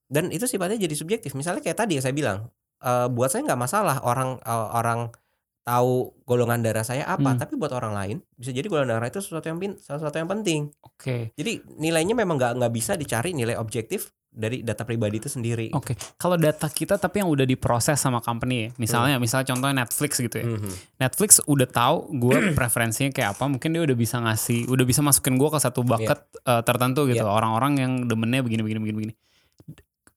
[0.10, 1.32] Dan itu sifatnya jadi subjektif.
[1.32, 2.50] Misalnya kayak tadi yang saya bilang,
[2.82, 5.14] eh, buat saya nggak masalah orang eh, orang
[5.62, 7.38] tahu golongan darah saya apa, Hmm.
[7.38, 10.74] tapi buat orang lain bisa jadi golongan darah itu sesuatu yang pin- sesuatu yang penting.
[10.82, 11.30] Oke.
[11.32, 15.70] Jadi nilainya memang nggak nggak bisa dicari nilai objektif dari data pribadi itu sendiri.
[15.70, 15.94] Oke.
[16.16, 18.70] Kalau data kita tapi yang udah diproses sama company ya.
[18.78, 20.46] Misalnya misalnya contohnya Netflix gitu ya.
[20.48, 20.72] Mhm.
[20.98, 25.38] Netflix udah tahu gue preferensinya kayak apa, mungkin dia udah bisa ngasih, udah bisa masukin
[25.38, 27.22] gue ke satu bucket eh, tertentu gitu.
[27.22, 27.30] Iya.
[27.30, 29.14] Orang-orang yang demennya begini begini begini begini.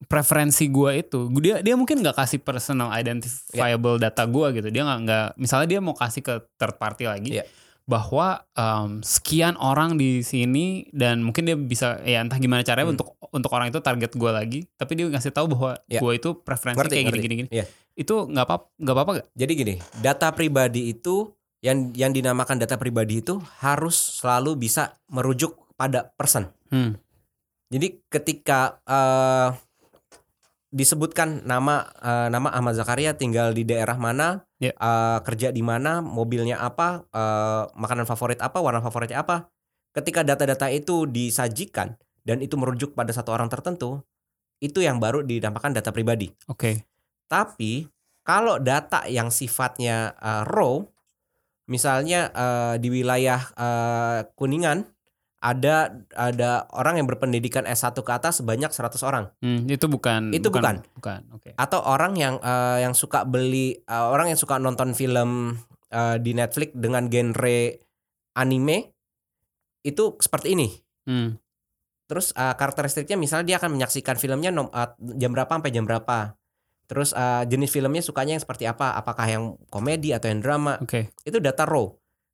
[0.05, 4.69] Preferensi gue itu, dia dia mungkin nggak kasih personal identifiable data gue gitu.
[4.69, 7.33] Dia nggak nggak, misalnya dia mau kasih ke third party lagi.
[7.35, 7.47] Iya.
[7.83, 12.95] bahwa em, sekian orang di sini dan mungkin dia bisa ya entah gimana caranya Hmm.
[12.95, 15.99] untuk untuk orang itu target gue lagi tapi dia ngasih tahu bahwa Iya.
[15.99, 17.27] gue itu preferensi Ngerti, kayak gini ngerti.
[17.27, 17.65] gini gini Iya.
[17.99, 19.27] itu nggak apa nggak apa apa gak?
[19.35, 21.27] Jadi gini, data pribadi itu
[21.59, 26.55] yang yang dinamakan data pribadi itu harus selalu bisa merujuk pada person.
[26.71, 26.95] Hmm.
[27.67, 29.59] Jadi ketika eh,
[30.73, 34.73] disebutkan nama eh, nama Ahmad Zakaria tinggal di daerah mana, Ya.
[34.73, 39.53] eh, kerja di mana, mobilnya apa, eh, makanan favorit apa, warna favoritnya apa.
[39.93, 44.01] Ketika data-data itu disajikan dan itu merujuk pada satu orang tertentu,
[44.65, 46.33] itu yang baru dinamakan data pribadi.
[46.49, 46.89] Oke.
[47.29, 47.91] Tapi
[48.25, 50.81] kalau data yang sifatnya uh, raw,
[51.67, 54.87] misalnya uh, di wilayah uh, Kuningan
[55.43, 60.49] ada ada orang yang berpendidikan S1 ke atas sebanyak 100 orang Hmm, itu bukan Itu
[60.49, 60.87] bukan.
[60.95, 61.21] bukan.
[61.35, 61.51] Oke.
[61.53, 66.33] atau orang yang eh, yang suka beli eh, orang yang suka nonton film eh, di
[66.33, 67.59] Netflix dengan genre
[68.33, 68.95] anime
[69.83, 70.69] itu seperti ini.
[71.05, 71.35] Hmm.
[72.07, 76.39] Terus eh, karakteristiknya misalnya dia akan menyaksikan filmnya nom- eh, jam berapa sampai jam berapa.
[76.87, 78.95] Terus eh, jenis filmnya sukanya yang seperti apa?
[78.95, 80.79] Apakah yang komedi atau yang drama?
[80.79, 81.11] Oke.
[81.25, 81.91] Itu data raw.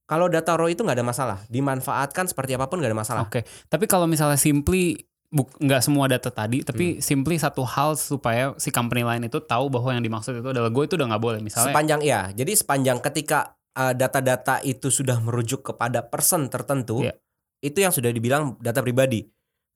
[0.09, 3.23] Kalau data raw itu nggak ada masalah, dimanfaatkan seperti apa pun nggak ada masalah.
[3.29, 3.45] Oke.
[3.69, 4.97] Tapi kalau misalnya simply
[5.29, 7.05] buk, nggak semua data tadi, tapi Hmm.
[7.05, 10.81] simply satu hal supaya si company lain itu tahu bahwa yang dimaksud itu adalah gue
[10.81, 11.41] itu udah nggak boleh.
[11.45, 17.13] Misalnya, Sepanjang ya, jadi sepanjang ketika uh, data-data itu sudah merujuk kepada person tertentu, Iya.
[17.61, 19.29] itu yang sudah dibilang data pribadi.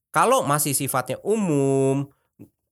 [0.09, 2.09] Kalau masih sifatnya umum,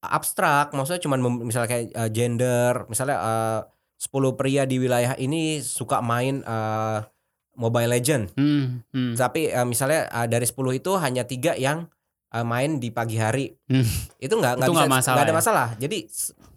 [0.01, 3.59] abstrak, maksudnya cuma misalnya kayak uh, gender, misalnya uh,
[4.01, 7.05] 10 pria di wilayah ini suka main uh,
[7.53, 9.13] Mobile Legend, Hmm, hmm.
[9.13, 11.85] tapi uh, misalnya uh, dari 10 itu hanya tiga yang
[12.29, 13.83] uh, main di pagi hari, Hmm.
[14.17, 15.35] itu nggak nggak masalah ada ya?
[15.35, 15.67] masalah.
[15.75, 16.07] Jadi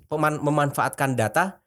[0.07, 1.59] peman- memanfaatkan data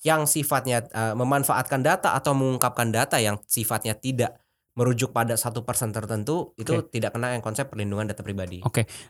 [0.00, 4.38] yang sifatnya uh, memanfaatkan data atau mengungkapkan data yang sifatnya tidak
[4.72, 8.60] merujuk pada satu persen tertentu itu tidak kena yang konsep perlindungan data pribadi.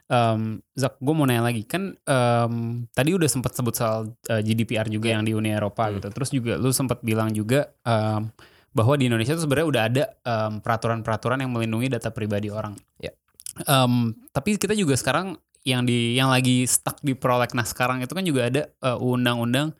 [0.06, 0.40] Em,
[0.72, 2.54] Zak, gue mau nanya lagi kan em,
[2.88, 5.98] tadi udah sempat sebut soal eh, GDPR juga yang di Uni Eropa Hmm.
[5.98, 6.08] gitu.
[6.08, 8.30] Terus juga lu sempat bilang juga em,
[8.76, 12.76] bahwa di Indonesia tuh sebenarnya udah ada em, peraturan-peraturan yang melindungi data pribadi orang.
[13.00, 13.16] Ya.
[13.64, 18.22] Em, tapi kita juga sekarang yang di yang lagi stuck di prolegnas sekarang itu kan
[18.22, 19.72] juga ada eh, undang-undang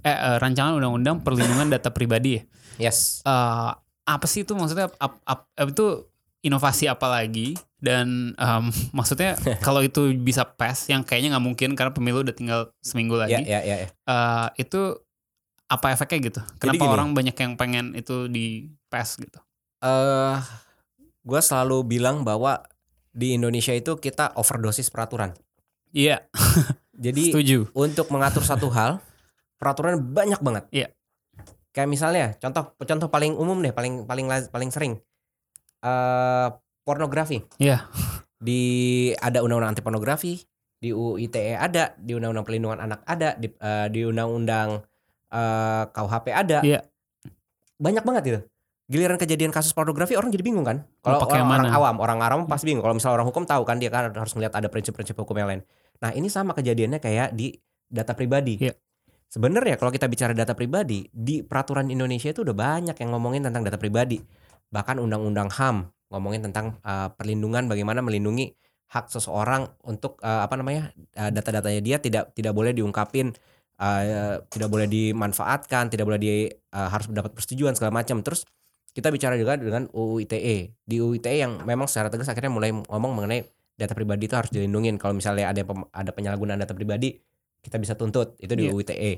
[0.00, 2.42] eh eh, rancangan undang-undang perlindungan data pribadi ya.
[2.88, 3.20] Yes.
[3.20, 3.70] Eh,
[4.06, 6.06] apa sih itu maksudnya ap- ap- apa itu
[6.40, 8.64] inovasi apa lagi dan em,
[8.96, 13.42] maksudnya kalau itu bisa pass yang kayaknya nggak mungkin karena pemilu udah tinggal seminggu Ya,
[13.42, 13.88] lagi ya, ya, ya.
[13.90, 15.02] eh, itu
[15.66, 16.94] apa efeknya gitu kenapa gini.
[16.94, 19.42] orang banyak yang pengen itu di pass gitu
[19.84, 20.36] Eh,
[21.26, 22.64] gue selalu bilang bahwa
[23.12, 25.32] di Indonesia itu kita overdosis peraturan.
[25.92, 26.24] iya
[26.96, 29.04] Jadi setuju untuk mengatur satu hal
[29.60, 30.64] peraturan banyak banget.
[30.72, 30.88] Iya.
[31.76, 34.96] Kayak misalnya contoh contoh paling umum deh, paling paling paling sering
[35.84, 36.48] eh
[36.88, 37.44] pornografi.
[37.60, 37.84] Iya.
[38.40, 38.60] Di
[39.20, 40.40] ada undang-undang anti pornografi,
[40.80, 44.80] di UU ITE ada, di undang-undang pelindungan anak ada, di eh, di undang-undang
[45.36, 46.58] eh, KUHP ada.
[46.64, 46.80] Iya.
[47.76, 48.40] Banyak banget itu.
[48.86, 50.86] Giliran kejadian kasus pornografi orang jadi bingung kan?
[51.02, 52.86] Kalau orang, orang awam, orang awam pasti bingung.
[52.86, 55.60] Kalau misalnya orang hukum tahu kan dia kan harus melihat ada prinsip-prinsip hukum yang lain.
[55.98, 57.50] Nah, ini sama kejadiannya kayak di
[57.90, 58.62] data pribadi.
[58.62, 58.78] Iya.
[59.26, 63.66] Sebenarnya kalau kita bicara data pribadi, di peraturan Indonesia itu udah banyak yang ngomongin tentang
[63.66, 64.22] data pribadi.
[64.70, 68.54] Bahkan undang-undang HAM ngomongin tentang uh, perlindungan bagaimana melindungi
[68.86, 70.94] hak seseorang untuk uh, apa namanya?
[71.18, 73.34] uh, data-datanya dia tidak tidak boleh diungkapin
[73.80, 78.20] uh, tidak boleh dimanfaatkan, tidak boleh di uh, harus mendapat persetujuan segala macam.
[78.24, 78.44] Terus
[78.92, 80.72] kita bicara juga dengan UU ITE.
[80.80, 83.44] Di UU ITE yang memang secara tegas akhirnya mulai ngomong mengenai
[83.76, 84.96] data pribadi itu harus dilindungin.
[84.96, 87.12] Kalau misalnya ada pem- ada penyalahgunaan data pribadi,
[87.60, 88.32] kita bisa tuntut.
[88.40, 88.72] Itu di Iya.
[88.72, 89.12] UU ITE.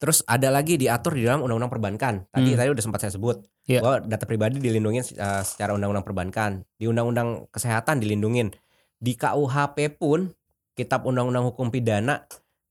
[0.00, 2.14] Terus ada lagi diatur di dalam undang-undang perbankan.
[2.32, 2.58] Tadi Hmm.
[2.60, 3.80] tadi udah sempat saya sebut Iya.
[3.84, 6.64] bahwa data pribadi dilindungi uh, secara undang-undang perbankan.
[6.80, 8.48] Di undang-undang kesehatan dilindungin.
[8.96, 10.32] Di KUHP pun
[10.72, 12.24] kitab undang-undang hukum pidana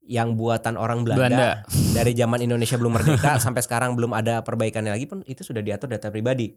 [0.10, 1.50] yang buatan orang Belanda, Belanda
[1.94, 5.94] dari zaman Indonesia belum merdeka sampai sekarang belum ada perbaikannya lagi pun itu sudah diatur
[5.94, 6.50] data pribadi.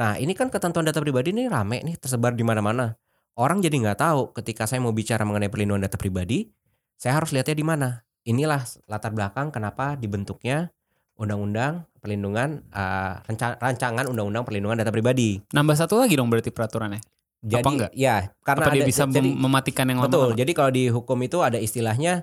[0.00, 2.96] Nah ini kan ketentuan data pribadi ini rame nih tersebar di mana-mana.
[3.36, 6.48] Orang jadi nggak tahu ketika saya mau bicara mengenai perlindungan data pribadi,
[6.96, 7.88] saya harus lihatnya di mana.
[8.24, 10.72] Inilah latar belakang kenapa dibentuknya
[11.18, 13.20] undang-undang perlindungan uh,
[13.58, 15.42] rancangan undang-undang perlindungan data pribadi.
[15.50, 17.02] nambah satu lagi dong berarti peraturannya
[17.38, 17.90] Jadi enggak?
[17.94, 20.30] ya karena apa dia ada- bisa jadi, mem- mematikan yang betul.
[20.30, 22.22] lama Jadi kalau di hukum itu ada istilahnya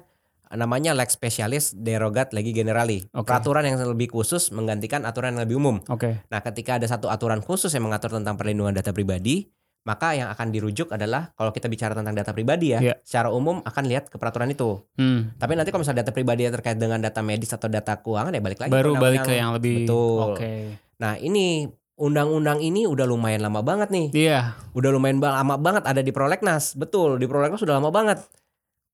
[0.53, 3.01] namanya lex specialis derogat legi generali.
[3.09, 3.25] Oke.
[3.25, 5.81] Peraturan yang lebih khusus menggantikan aturan yang lebih umum.
[5.81, 9.49] oke Nah, ketika ada satu aturan khusus yang mengatur tentang perlindungan data pribadi,
[9.85, 12.93] maka yang akan dirujuk adalah kalau kita bicara tentang data pribadi ya, Iya.
[13.05, 14.81] secara umum akan lihat ke peraturan itu.
[14.97, 15.37] hmm.
[15.37, 18.59] Tapi nanti kalau misalnya data pribadi terkait dengan data medis atau data keuangan ya balik
[18.61, 18.73] lagi.
[18.73, 20.37] ke baru balik ke yang lebih Betul.
[20.37, 20.53] oke
[20.95, 24.07] Nah, ini undang-undang ini udah lumayan lama banget nih.
[24.15, 26.75] iya Udah lumayan lama banget ada di prolegnas.
[26.75, 28.19] Betul, di prolegnas sudah lama banget.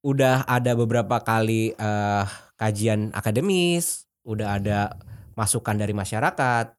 [0.02, 2.26] Udah ada beberapa kali eh,
[2.58, 4.80] kajian akademis, udah ada
[5.38, 6.74] masukan dari masyarakat.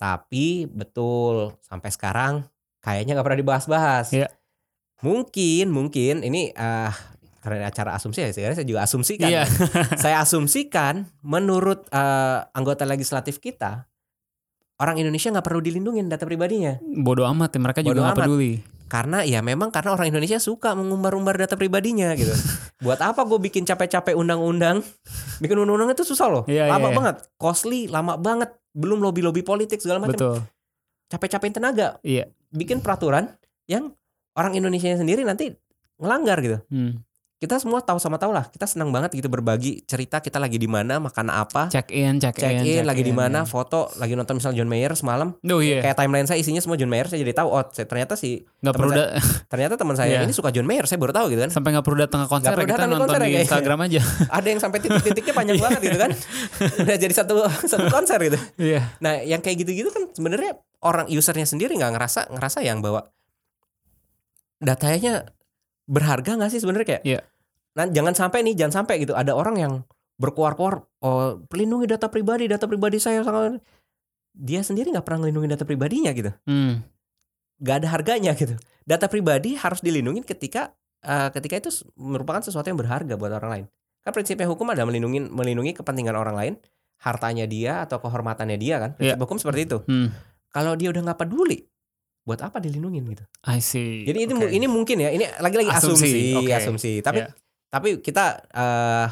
[0.00, 2.32] Tapi betul sampai sekarang
[2.80, 4.06] kayaknya nggak pernah dibahas-bahas.
[4.10, 4.28] Iya.
[5.00, 6.92] Mungkin, mungkin ini eh
[7.40, 9.32] karena acara asumsi ya, saya juga asumsikan.
[9.32, 9.48] iya
[10.04, 13.88] saya asumsikan menurut eh, anggota legislatif kita
[14.76, 18.26] orang Indonesia nggak perlu dilindungin data pribadinya bodoh amat ya mereka juga Bodo nggak amat.
[18.28, 18.52] peduli
[18.90, 22.34] karena ya memang karena orang Indonesia suka mengumbar-umbar data pribadinya gitu.
[22.84, 24.82] Buat apa gue bikin capek-capek undang-undang?
[25.38, 26.96] Bikin undang-undang itu susah loh, Iya, lama iya.
[26.98, 28.50] banget, costly, lama banget.
[28.74, 30.18] Belum lobby-lobby politik segala macam.
[30.18, 30.36] betul
[31.06, 32.02] Capek-capekin tenaga.
[32.02, 32.30] Iya.
[32.50, 33.30] Bikin peraturan
[33.70, 33.94] yang
[34.34, 35.54] orang Indonesia sendiri nanti
[36.02, 36.58] ngelanggar gitu.
[36.66, 37.02] Hmm.
[37.40, 38.44] Kita semua tahu sama tahu lah.
[38.46, 42.36] Kita senang banget gitu berbagi cerita kita lagi di mana, makan apa, Check in, check,
[42.36, 43.48] check in, in, lagi di mana, ya.
[43.48, 45.32] foto, lagi nonton misalnya John Mayer semalam.
[45.40, 48.12] Oh iya, Kayak timeline saya isinya semua John Mayer, saya jadi tahu oh saya- ternyata
[48.12, 49.16] si nggak perlu da-
[49.52, 50.28] ternyata teman saya Iya.
[50.28, 51.48] ini suka John Mayer, saya baru tahu gitu kan.
[51.50, 53.40] sampai nggak perlu datang ke konser perlu kita nonton konser di kayaknya.
[53.48, 54.00] Instagram aja.
[54.36, 56.10] Ada yang sampai titik-titiknya panjang banget gitu kan.
[56.84, 58.36] Udah jadi satu satu konser gitu.
[58.60, 58.80] Iya.
[59.00, 63.08] Nah, yang kayak gitu-gitu kan sebenarnya orang usernya sendiri nggak ngerasa ngerasa yang bahwa
[64.60, 65.24] datanya
[65.90, 67.02] berharga nggak sih sebenarnya kayak.
[67.02, 67.20] Iya.
[67.74, 69.72] Nah, jangan sampai nih, jangan sampai gitu ada orang yang
[70.20, 73.58] berkuar-kuar oh pelindungi data pribadi, data pribadi saya sangat
[74.30, 76.30] dia sendiri nggak pernah melindungi data pribadinya gitu.
[76.46, 76.86] Hmm.
[77.60, 78.56] Gak ada harganya gitu.
[78.86, 80.72] Data pribadi harus dilindungi ketika
[81.02, 83.64] eh, ketika itu merupakan sesuatu yang berharga buat orang lain.
[84.00, 86.54] Kan prinsipnya hukum adalah melindungi melindungi kepentingan orang lain,
[87.04, 88.90] hartanya dia atau kehormatannya dia kan.
[88.96, 89.78] Prinsip hukum seperti itu.
[89.84, 90.08] Hmm.
[90.50, 91.69] Kalau dia udah nggak peduli,
[92.30, 93.24] buat apa dilindungin gitu?
[93.44, 94.06] I see.
[94.06, 96.52] Jadi ini mu- ini mungkin ya, ini lagi-lagi Asumsi, asumsi, oke.
[96.54, 96.92] asumsi.
[97.00, 97.34] Tapi Iya.
[97.68, 99.06] tapi kita eh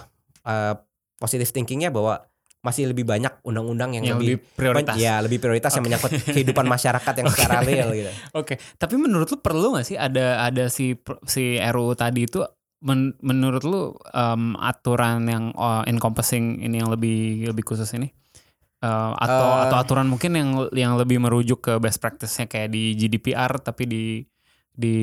[0.44, 0.74] eh,
[1.14, 2.22] positive thinkingnya bahwa
[2.59, 4.94] masih lebih banyak undang-undang yang, yang lebih, lebih prioritas.
[4.96, 5.88] ya lebih prioritas yang Oke.
[5.88, 8.11] menyangkut kehidupan masyarakat yang secara real gitu.
[8.35, 12.42] Oke, tapi menurut lu perlu gak sih ada ada si si RUU tadi itu
[12.81, 18.11] men- menurut lu em, aturan yang oh, encompassing ini yang lebih lebih khusus ini
[18.79, 19.62] Eh, atau Eh.
[19.67, 24.05] atau aturan mungkin yang yang lebih merujuk ke best practice-nya kayak di GDPR tapi di
[24.71, 24.95] di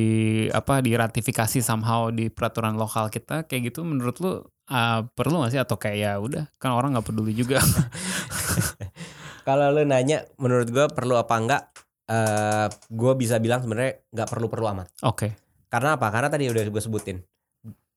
[0.47, 4.31] apa diratifikasi somehow di peraturan lokal kita kayak gitu menurut lu
[4.71, 7.59] eh, perlu gak sih atau kayak ya udah kan orang nggak peduli juga
[9.45, 11.63] Kalau lu nanya menurut gua perlu apa enggak?
[12.05, 14.87] eh gua bisa bilang sebenarnya nggak perlu-perlu amat.
[15.01, 15.27] oke
[15.67, 16.07] Karena apa?
[16.13, 17.17] Karena tadi udah gue sebutin.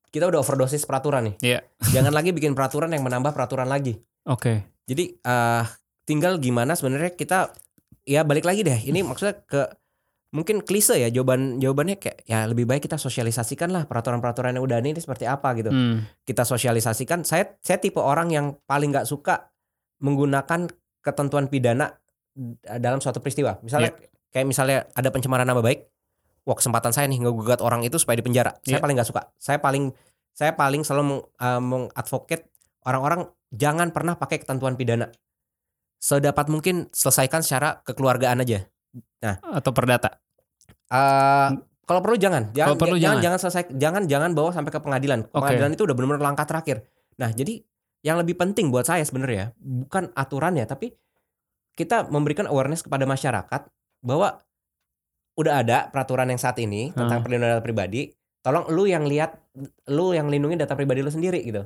[0.08, 1.34] Kita udah overdosis peraturan nih.
[1.44, 1.60] Iya.
[1.92, 3.94] Jangan lagi bikin peraturan yang menambah peraturan lagi.
[4.26, 5.64] oke Jadi eh
[6.08, 7.52] tinggal gimana sebenarnya kita
[8.08, 8.80] ya balik lagi deh.
[8.88, 9.68] Ini maksudnya ke
[10.32, 14.76] mungkin klise ya jawaban jawabannya kayak ya lebih baik kita sosialisasikan lah peraturan-peraturan yang udah
[14.80, 15.68] ada ini seperti apa gitu.
[15.68, 17.24] Hmm, Kita sosialisasikan.
[17.28, 19.52] Saya saya tipe orang yang paling nggak suka
[20.00, 20.68] menggunakan
[21.04, 21.92] ketentuan pidana
[22.80, 23.60] dalam suatu peristiwa.
[23.60, 23.92] Misalnya
[24.32, 25.84] kayak misalnya ada pencemaran nama baik.
[26.48, 28.56] Wah kesempatan saya nih ngegugat orang itu supaya dipenjara.
[28.64, 28.84] Saya Iya.
[28.84, 29.22] paling nggak suka.
[29.36, 29.92] Saya paling
[30.32, 32.44] saya paling selalu meng, eh, mengadvocate
[32.86, 35.08] orang-orang jangan pernah pakai ketentuan pidana.
[35.98, 38.64] Sedapat mungkin selesaikan secara kekeluargaan aja.
[39.42, 40.22] atau perdata
[40.88, 41.48] Eh
[41.88, 43.24] kalau perlu jangan, jangan, Kalau perlu jangan, jangan.
[43.24, 45.24] jangan selesai, jangan, jangan bawa sampai ke pengadilan.
[45.32, 46.84] Pengadilan itu udah benar-benar langkah terakhir.
[47.16, 47.64] Nah, jadi
[48.04, 50.92] yang lebih penting buat saya sebenarnya bukan aturannya, tapi
[51.72, 53.72] kita memberikan awareness kepada masyarakat
[54.04, 54.36] bahwa
[55.40, 57.24] udah ada peraturan yang saat ini tentang Hmm.
[57.24, 58.12] perlindungan data pribadi.
[58.44, 59.40] Tolong lu yang lihat,
[59.88, 61.64] lu yang lindungi data pribadi lu sendiri gitu.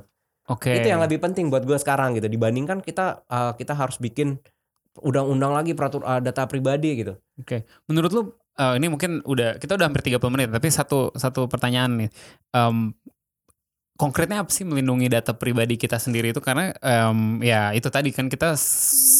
[0.51, 2.27] Oke Itu yang lebih penting buat gue sekarang gitu.
[2.27, 4.39] Dibandingkan kita eh, kita harus bikin
[4.99, 7.17] undang-undang lagi peraturan data pribadi gitu.
[7.87, 8.21] Menurut lu
[8.59, 12.09] eh, ini mungkin udah kita udah hampir 30 menit tapi satu satu pertanyaan nih.
[12.53, 12.91] Em,
[13.95, 18.27] konkretnya apa sih melindungi data pribadi kita sendiri itu karena em, ya itu tadi kan
[18.27, 18.59] kita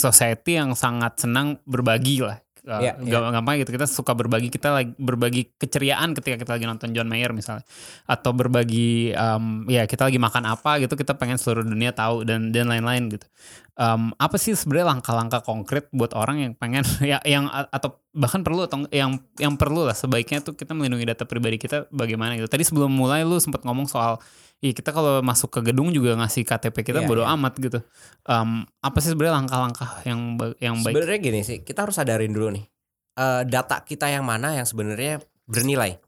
[0.03, 2.42] society yang sangat senang berbagi lah.
[2.63, 6.63] Eh, Iya, gak- gampang gitu kita suka berbagi kita lagi berbagi keceriaan ketika kita lagi
[6.63, 7.67] nonton John Mayer misalnya.
[8.07, 12.55] Atau berbagi em, ya kita lagi makan apa gitu kita pengen seluruh dunia tahu dan
[12.55, 13.27] dan lain-lain gitu.
[13.75, 18.69] Em, apa sih sebenarnya langkah-langkah konkret buat orang yang pengen ya yang atau bahkan perlu
[18.69, 22.45] atau yang yang perlu lah sebaiknya tuh kita melindungi data pribadi kita bagaimana gitu.
[22.45, 24.21] Tadi sebelum mulai lu sempat ngomong soal
[24.63, 27.35] Iya kita kalau masuk ke gedung juga ngasih KTP kita Iya, bodo iya.
[27.35, 27.83] amat gitu.
[28.23, 30.95] Em, apa sih sebenarnya langkah-langkah yang yang baik?
[30.95, 32.65] Sebenarnya gini sih, kita harus sadarin dulu nih.
[33.13, 35.99] eh, data kita yang mana yang sebenarnya bernilai.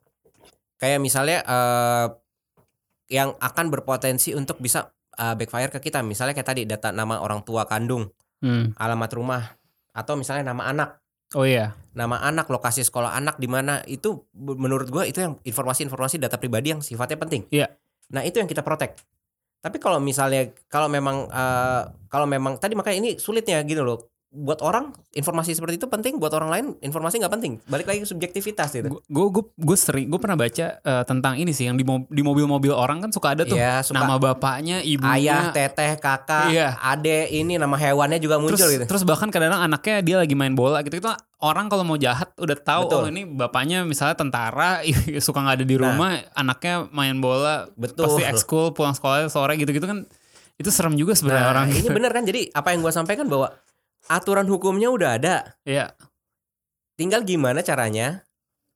[0.79, 2.07] Kayak misalnya eh,
[3.11, 4.87] yang akan berpotensi untuk bisa
[5.19, 5.99] eh, backfire ke kita.
[5.99, 8.07] Misalnya kayak tadi data nama orang tua kandung,
[8.39, 8.71] Hmm.
[8.79, 9.43] alamat rumah,
[9.91, 10.89] atau misalnya nama anak,
[11.33, 11.73] Oh iya.
[11.95, 16.75] nama anak, lokasi sekolah anak di mana itu menurut gua itu yang informasi-informasi data pribadi
[16.75, 17.47] yang sifatnya penting.
[17.49, 17.71] Iya.
[18.11, 19.01] Nah itu yang kita protect.
[19.63, 24.11] Tapi kalau misalnya kalau memang eh, kalau memang tadi makanya ini sulitnya gitu loh.
[24.37, 27.53] Buat orang informasi seperti itu penting, buat orang lain informasi nggak penting.
[27.63, 28.99] Balik lagi ke subjektivitas gitu.
[29.01, 32.19] Gue gue gue sering gue pernah baca eh, tentang ini sih yang di mo- di
[32.19, 36.75] mobil-mobil orang kan suka ada tuh Iya, suka nama bapaknya, ibunya, ayah, teteh, kakak, Iya.
[36.77, 38.83] ade, ini nama hewannya juga muncul terus, gitu.
[38.85, 41.07] terus bahkan kadang-kadang anaknya dia lagi main bola gitu itu
[41.37, 42.99] orang kalau mau jahat udah tahu Betul.
[42.99, 44.83] oh ini bapaknya misalnya tentara
[45.23, 45.81] suka nggak ada di Nah.
[45.85, 48.03] rumah anaknya main bola Betul.
[48.05, 50.03] pasti ekskul pulang sekolah sore gitu-gitu kan
[50.55, 52.23] itu serem juga sebenarnya Nah, orang ini bener kan?
[52.23, 53.51] Jadi apa yang gua sampaikan bahwa
[54.07, 55.35] aturan hukumnya udah ada.
[55.63, 55.93] ya
[56.95, 58.23] Tinggal gimana caranya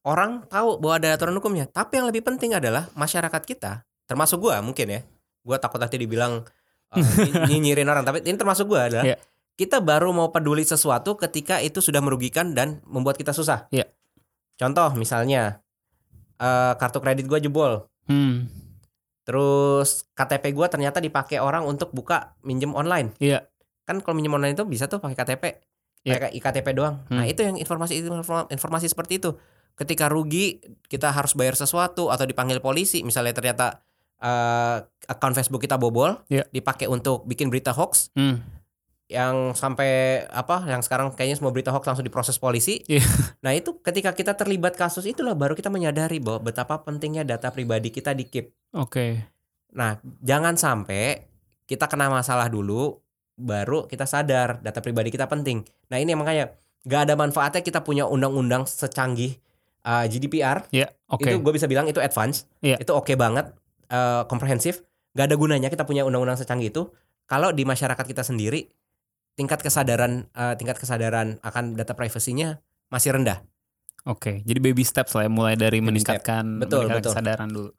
[0.03, 1.65] orang tahu bahwa ada aturan hukumnya.
[1.65, 5.01] Tapi yang lebih penting adalah masyarakat kita, termasuk gua mungkin ya.
[5.43, 6.43] Gua takut nanti dibilang
[6.93, 9.17] uh, ny- nyinyirin orang, tapi ini termasuk gua adalah Iya.
[9.55, 13.67] kita baru mau peduli sesuatu ketika itu sudah merugikan dan membuat kita susah.
[13.71, 13.87] Iya.
[14.55, 15.63] Contoh misalnya
[16.35, 17.87] eh, kartu kredit gue jebol.
[18.07, 18.47] Hmm.
[19.27, 23.11] Terus KTP gue ternyata dipakai orang untuk buka minjem online.
[23.19, 23.45] Iya.
[23.89, 25.43] Kan kalau minjem online itu bisa tuh pakai KTP,
[26.05, 26.13] Iya.
[26.15, 27.01] pakai iktp doang.
[27.09, 27.31] Nah Hmm.
[27.33, 27.97] itu yang informasi
[28.47, 29.33] informasi seperti itu.
[29.73, 33.81] Ketika rugi kita harus bayar sesuatu atau dipanggil polisi, misalnya ternyata
[34.19, 34.77] eh,
[35.07, 36.43] akun Facebook kita bobol, Iya.
[36.51, 38.43] dipakai untuk bikin berita hoax, Hmm.
[39.07, 42.83] yang sampai apa yang sekarang kayaknya semua berita hoax langsung diproses polisi.
[42.85, 42.99] Iya.
[43.47, 47.89] Nah itu ketika kita terlibat kasus itulah baru kita menyadari bahwa betapa pentingnya data pribadi
[47.89, 48.51] kita di keep.
[48.75, 49.23] Oke.
[49.71, 51.23] Nah jangan sampai
[51.63, 52.99] kita kena masalah dulu
[53.39, 55.63] baru kita sadar data pribadi kita penting.
[55.87, 56.51] Nah ini makanya
[56.83, 59.39] gak ada manfaatnya kita punya undang-undang secanggih
[59.87, 60.67] uh, GDPR.
[60.69, 61.23] Ya, oke.
[61.23, 62.43] Itu gue bisa bilang itu advance.
[62.59, 62.77] Iya.
[62.79, 63.51] Itu oke banget,
[63.89, 64.83] uh, komprehensif.
[65.15, 66.91] Gak ada gunanya kita punya undang-undang secanggih itu
[67.25, 68.67] kalau di masyarakat kita sendiri
[69.33, 72.59] tingkat kesadaran uh, tingkat kesadaran akan data privasinya
[72.91, 73.39] masih rendah.
[74.07, 76.23] Oke, jadi baby steps lah ya, mulai dari Baby step.
[76.23, 77.11] meningkatkan, Betul, meningkatkan betul.
[77.11, 77.71] kesadaran dulu.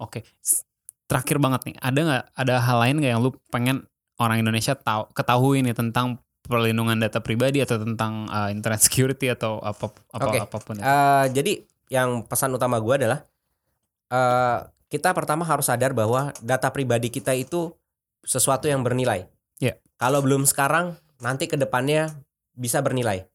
[0.00, 0.64] Oke, S-
[1.04, 3.84] terakhir banget nih, ada nggak ada hal lain nggak yang lu pengen
[4.18, 9.62] orang Indonesia tahu ketahui nih tentang perlindungan data pribadi atau tentang uh, internet security atau
[9.62, 10.38] apa apa Oke.
[10.42, 10.84] apa pun itu?
[10.84, 11.52] Uh, jadi
[11.88, 13.24] yang pesan utama gue adalah
[14.12, 17.72] uh, kita pertama harus sadar bahwa data pribadi kita itu
[18.24, 19.28] sesuatu yang bernilai.
[19.60, 19.76] Iya.
[20.00, 22.12] Kalau belum sekarang, nanti ke depannya
[22.56, 23.28] bisa bernilai.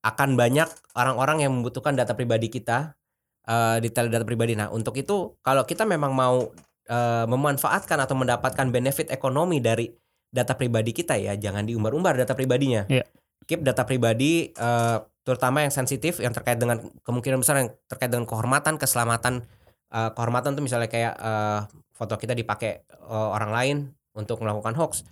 [0.00, 2.96] Akan banyak orang-orang yang membutuhkan data pribadi kita,
[3.44, 4.56] uh, detail data pribadi.
[4.56, 6.48] Nah, untuk itu kalau kita memang mau
[6.88, 9.92] uh, memanfaatkan atau mendapatkan benefit ekonomi dari
[10.28, 12.84] data pribadi kita ya, jangan diumbar-umbar data pribadinya.
[12.88, 13.04] Iya.
[13.48, 18.28] Keep data pribadi uh, terutama yang sensitif yang terkait dengan kemungkinan besar yang terkait dengan
[18.28, 19.48] kehormatan, keselamatan
[19.92, 21.64] uh, kehormatan tuh misalnya kayak uh,
[21.96, 23.76] foto kita dipakai uh, orang lain
[24.12, 25.04] untuk melakukan hoax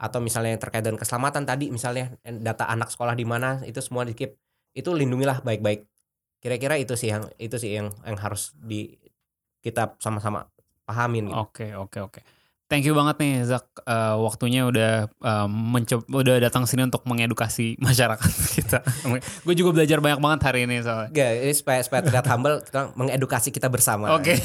[0.00, 4.02] atau misalnya yang terkait dengan keselamatan tadi misalnya data anak sekolah di mana itu semua
[4.02, 4.34] di keep
[4.74, 5.86] itu lindungilah baik-baik
[6.42, 8.98] kira-kira itu sih yang itu sih yang yang harus di
[9.62, 10.50] kita sama-sama
[10.82, 11.38] pahamin gitu.
[11.38, 12.20] Oke oke oke.
[12.72, 17.74] Thank you banget nih Zak Uh, waktunya udah uh, mencoba udah datang sini untuk mengedukasi
[17.82, 18.78] masyarakat kita.
[19.42, 21.10] Gue juga belajar banyak banget hari ini soalnya.
[21.10, 24.14] Gak, ini supaya supaya terlihat humble kita mengedukasi kita bersama.
[24.14, 24.38] Oke,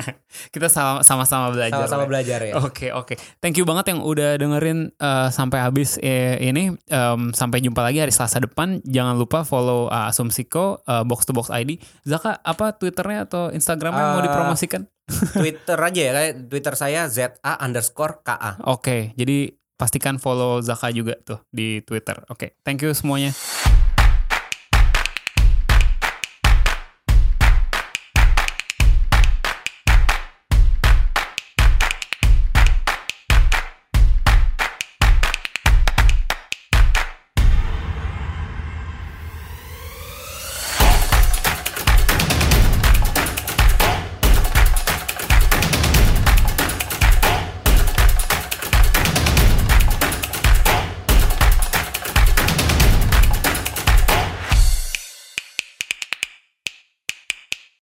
[0.54, 1.84] kita sama- sama-sama belajar.
[1.84, 2.56] Sama-sama belajar ya.
[2.56, 3.14] Oke oke,
[3.44, 6.72] thank you banget yang udah dengerin uh, sampai habis eh, ini.
[6.88, 8.80] Um, sampai jumpa lagi hari Selasa depan.
[8.88, 11.76] Jangan lupa follow uh, Asumsiko uh, Box to Box ID.
[12.08, 14.88] Zaka apa Twitternya atau Instagramnya mau Uh, dipromosikan?
[15.08, 18.60] Twitter aja ya, Twitter saya ZA underscore KA.
[18.68, 22.20] Oke, jadi pastikan follow Zaka juga tuh di Twitter.
[22.28, 23.32] Oke, thank you semuanya.